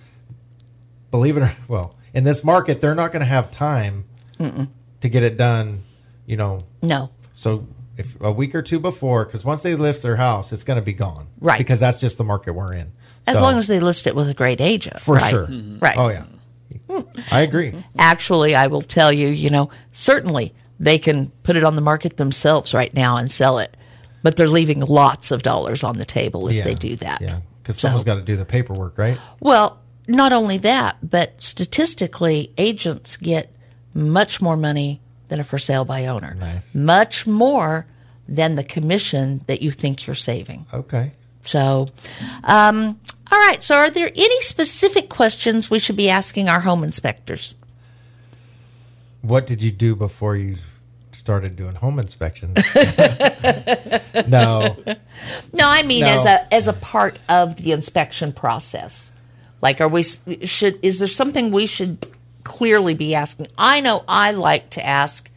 [1.11, 4.05] believe it or not, well, in this market, they're not going to have time
[4.39, 5.83] to get it done.
[6.31, 7.09] You know, no.
[7.35, 7.67] so
[7.97, 10.85] if a week or two before, because once they list their house, it's going to
[10.85, 11.57] be gone, Right.
[11.57, 12.93] Because that's just the market we're in.
[13.27, 15.01] As So, long as they list it with a great agent.
[15.01, 15.29] for right?
[15.29, 15.79] sure, mm-hmm.
[15.79, 15.97] Right.
[15.97, 17.01] Oh yeah,
[17.31, 17.73] I agree.
[17.99, 22.15] Actually, I will tell you, you know, certainly they can put it on the market
[22.15, 23.75] themselves right now and sell it,
[24.23, 26.63] but they're leaving lots of dollars on the table if yeah.
[26.63, 27.19] they do that.
[27.21, 29.17] Yeah, because So- someone's got to do the paperwork, right?
[29.41, 33.53] Well, not only that, but statistically, agents get
[33.93, 35.01] much more money
[35.31, 36.35] than a for sale by owner.
[36.35, 36.75] Nice.
[36.75, 37.87] Much more
[38.27, 40.65] than the commission that you think you're saving.
[40.73, 41.13] Okay.
[41.43, 41.87] So,
[42.43, 42.99] um,
[43.31, 43.63] all right.
[43.63, 47.55] So, are there any specific questions we should be asking our home inspectors?
[49.21, 50.57] What did you do before you
[51.13, 52.57] started doing home inspections?
[54.27, 54.75] no.
[55.53, 56.07] No, I mean No.
[56.07, 59.11] as a as a part of the inspection process.
[59.61, 62.05] Like, are we should is there something we should
[62.43, 63.47] clearly be asking?
[63.57, 65.29] I know I like to ask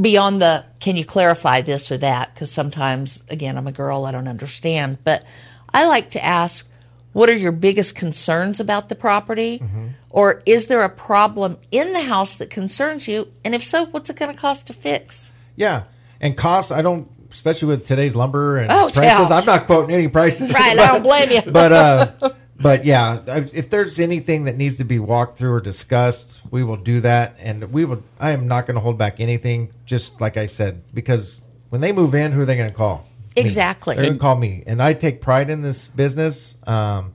[0.00, 4.10] beyond the can you clarify this or that because sometimes again I'm a girl I
[4.12, 5.24] don't understand, but
[5.72, 6.66] I like to ask
[7.12, 9.62] what are your biggest concerns about the property?
[10.08, 13.30] Or is there a problem in the house that concerns you?
[13.44, 15.34] And if so, what's it going to cost to fix?
[15.54, 15.82] Yeah,
[16.22, 16.72] and costs.
[16.72, 19.28] I don't, especially with today's lumber and Oh, prices.
[19.28, 19.36] yeah.
[19.36, 20.54] I'm not quoting any prices.
[20.54, 21.42] Right, I don't blame you.
[21.52, 22.12] but uh,
[22.62, 26.76] but yeah, if there's anything that needs to be walked through or discussed, we will
[26.76, 28.02] do that, and we will.
[28.20, 29.72] I am not going to hold back anything.
[29.84, 31.40] Just like I said, because
[31.70, 33.06] when they move in, who are they going to call?
[33.36, 33.42] Me.
[33.42, 33.96] Exactly.
[33.96, 37.14] They're going to call me, and I take pride in this business um,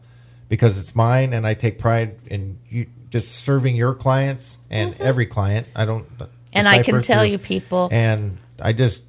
[0.49, 5.25] because it's mine, and I take pride in you just serving your clients and every
[5.25, 5.67] client.
[5.75, 6.05] I don't.
[6.17, 6.31] Mm-hmm.
[6.53, 9.03] And I can tell through- you, people- and I just.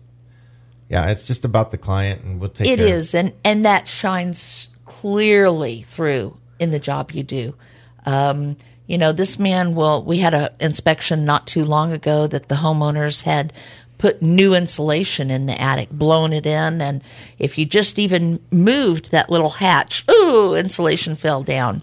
[0.90, 2.66] Yeah, it's just about the client, and we'll take.
[2.66, 2.88] It care.
[2.88, 7.54] is, and and that shines clearly through in the job you do.
[8.06, 10.02] Um, you know, this man will.
[10.02, 13.52] We had an inspection not too long ago that the homeowners had
[13.98, 17.02] put new insulation in the attic, blown it in, and
[17.38, 21.82] if you just even moved that little hatch, ooh, insulation fell down.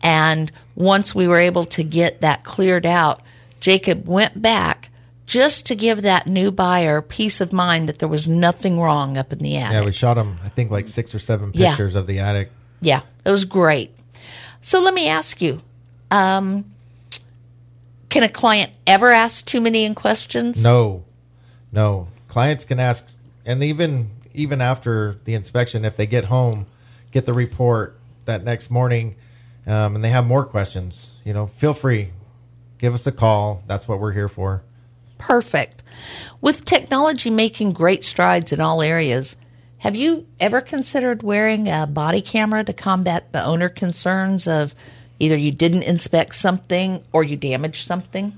[0.00, 3.20] And once we were able to get that cleared out,
[3.60, 4.90] Jacob went back
[5.26, 9.32] just to give that new buyer peace of mind that there was nothing wrong up
[9.32, 9.72] in the attic.
[9.72, 10.36] Yeah, we shot him.
[10.44, 11.70] I think like six or seven Yeah.
[11.70, 12.50] pictures of the attic.
[12.80, 13.96] Yeah, it was great.
[14.60, 15.62] So let me ask you
[16.10, 16.64] um,
[18.08, 20.62] can a client ever ask too many questions?
[20.62, 21.04] No,
[21.72, 22.08] no.
[22.28, 23.06] Clients can ask,
[23.44, 26.66] and even even after the inspection, if they get home,
[27.12, 29.14] get the report that next morning,
[29.66, 32.10] um, and they have more questions, you know, feel free,
[32.78, 33.62] give us a call.
[33.66, 34.62] That's what we're here for.
[35.26, 35.82] Perfect.
[36.42, 39.36] With technology making great strides in all areas,
[39.78, 44.74] have you ever considered wearing a body camera to combat the owner concerns of
[45.18, 48.34] either you didn't inspect something or you damaged something?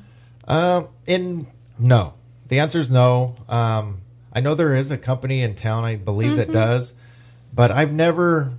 [0.46, 2.14] Um, in no,
[2.46, 3.34] the answer is no.
[3.48, 6.38] Um, I know there is a company in town, I believe, Mm-hmm.
[6.38, 6.94] that does,
[7.52, 8.52] but I've never,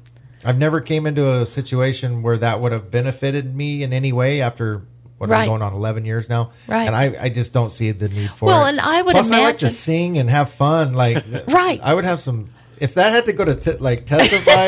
[0.44, 4.42] I've never came into a situation where that would have benefited me in any way
[4.42, 4.82] after
[5.18, 5.42] what Right.
[5.42, 6.52] I'm going on 11 years now.
[6.68, 6.86] Right.
[6.86, 8.70] And I, I just don't see the need for Well, it.
[8.70, 10.94] and I would Plus, I like to sing and have fun.
[10.94, 11.80] Like, Right.
[11.84, 12.50] I would have some.
[12.80, 14.68] If that had to go to t- like testify,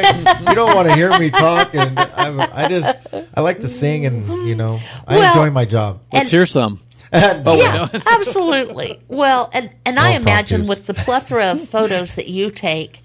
[0.50, 4.08] you don't want to hear me talk, and I, I just I like to sing,
[4.08, 6.02] and you know I Well, enjoy my job.
[6.12, 6.82] Let's And- hear some.
[7.14, 9.00] oh, yeah, absolutely.
[9.10, 13.04] Well, and and I imagine with the plethora of photos that you take,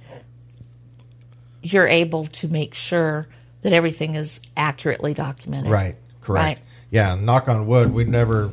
[1.63, 3.27] you're able to make sure
[3.63, 5.71] that everything is accurately documented.
[5.71, 5.97] Right.
[6.21, 6.45] Correct.
[6.45, 6.59] Right.
[6.95, 7.17] Yeah.
[7.17, 7.93] Knock on wood.
[7.93, 8.51] We never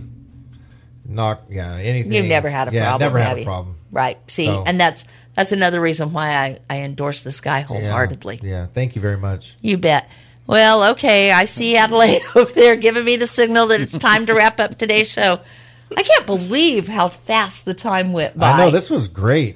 [1.05, 1.43] knock.
[1.49, 1.75] Yeah.
[1.75, 2.11] Anything.
[2.11, 3.13] You've never had a yeah, problem.
[3.13, 3.75] Never had a problem.
[3.91, 4.17] Right.
[4.31, 7.65] See, So- and that's that's another reason why I, I endorse this guy Yeah.
[7.65, 8.39] wholeheartedly.
[8.41, 8.65] Yeah.
[8.73, 9.55] Thank you very much.
[9.61, 10.09] You bet.
[10.47, 14.33] Well, okay, I see Adelaide over there giving me the signal that it's time to
[14.33, 15.39] wrap up today's show.
[15.95, 18.51] I can't believe how fast the time went by.
[18.51, 19.55] I know this was great.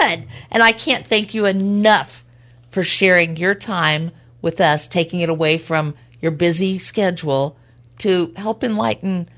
[0.00, 0.24] good.
[0.50, 2.24] And I can't thank you enough
[2.70, 4.10] for sharing your time
[4.42, 7.56] with us, taking it away from your busy schedule
[7.98, 9.28] to help enlighten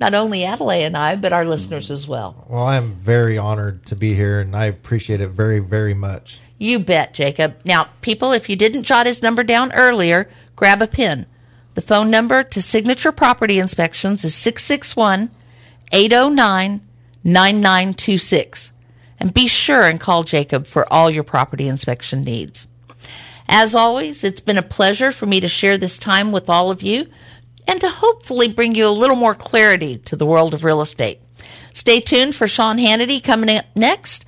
[0.00, 1.94] not only Adelaide and I, but our listeners mm-hmm.
[1.94, 2.46] as well.
[2.48, 6.40] Well, I'm very honored to be here, and I appreciate it very, very much.
[6.58, 7.56] You bet, Jacob.
[7.64, 11.26] Now, people, if you didn't jot his number down earlier, grab a pen.
[11.74, 15.30] The phone number to Signature Property Inspections is 661
[15.92, 16.80] 809
[17.24, 18.72] 9926.
[19.20, 22.66] And be sure and call Jacob for all your property inspection needs.
[23.48, 26.82] As always, it's been a pleasure for me to share this time with all of
[26.82, 27.06] you
[27.68, 31.20] and to hopefully bring you a little more clarity to the world of real estate.
[31.74, 34.24] Stay tuned for Sean Hannity coming up next,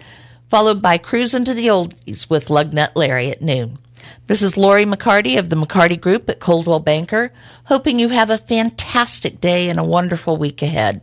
[0.49, 3.79] followed by Cruise into the Oldies with Lugnut Larry at noon.
[4.27, 7.33] This is Lori McCarty of the McCarty Group at Coldwell Banker,
[7.65, 11.01] hoping you have a fantastic day and a wonderful week ahead.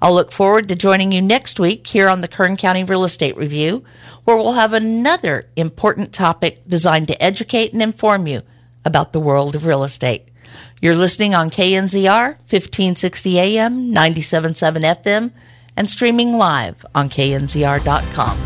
[0.00, 3.36] I'll look forward to joining you next week here on the Kern County Real Estate
[3.36, 3.84] Review,
[4.24, 8.42] where we'll have another important topic designed to educate and inform you
[8.84, 10.28] about the world of real estate.
[10.82, 15.30] You're listening on KNZR 1560 AM, 977 FM,
[15.76, 18.36] and streaming live on knzr.com.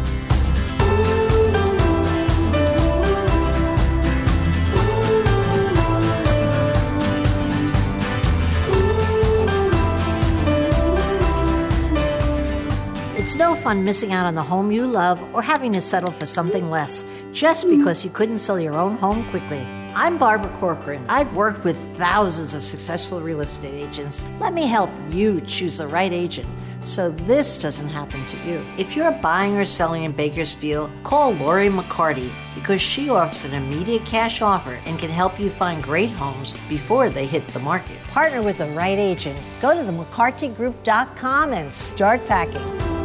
[13.17, 16.27] It's no fun missing out on the home you love or having to settle for
[16.27, 19.67] something less just because you couldn't sell your own home quickly.
[19.99, 21.07] I'm Barbara Corcoran.
[21.09, 24.27] I've worked with thousands of successful real estate agents.
[24.39, 26.47] Let me help you choose the right agent
[26.83, 28.63] so this doesn't happen to you.
[28.77, 34.05] If you're buying or selling in Bakersfield, call Lori McCarty because she offers an immediate
[34.05, 37.97] cash offer and can help you find great homes before they hit the market.
[38.09, 39.41] Partner with the right agent.
[39.63, 42.96] Go to the themccartygroup.com and start packing.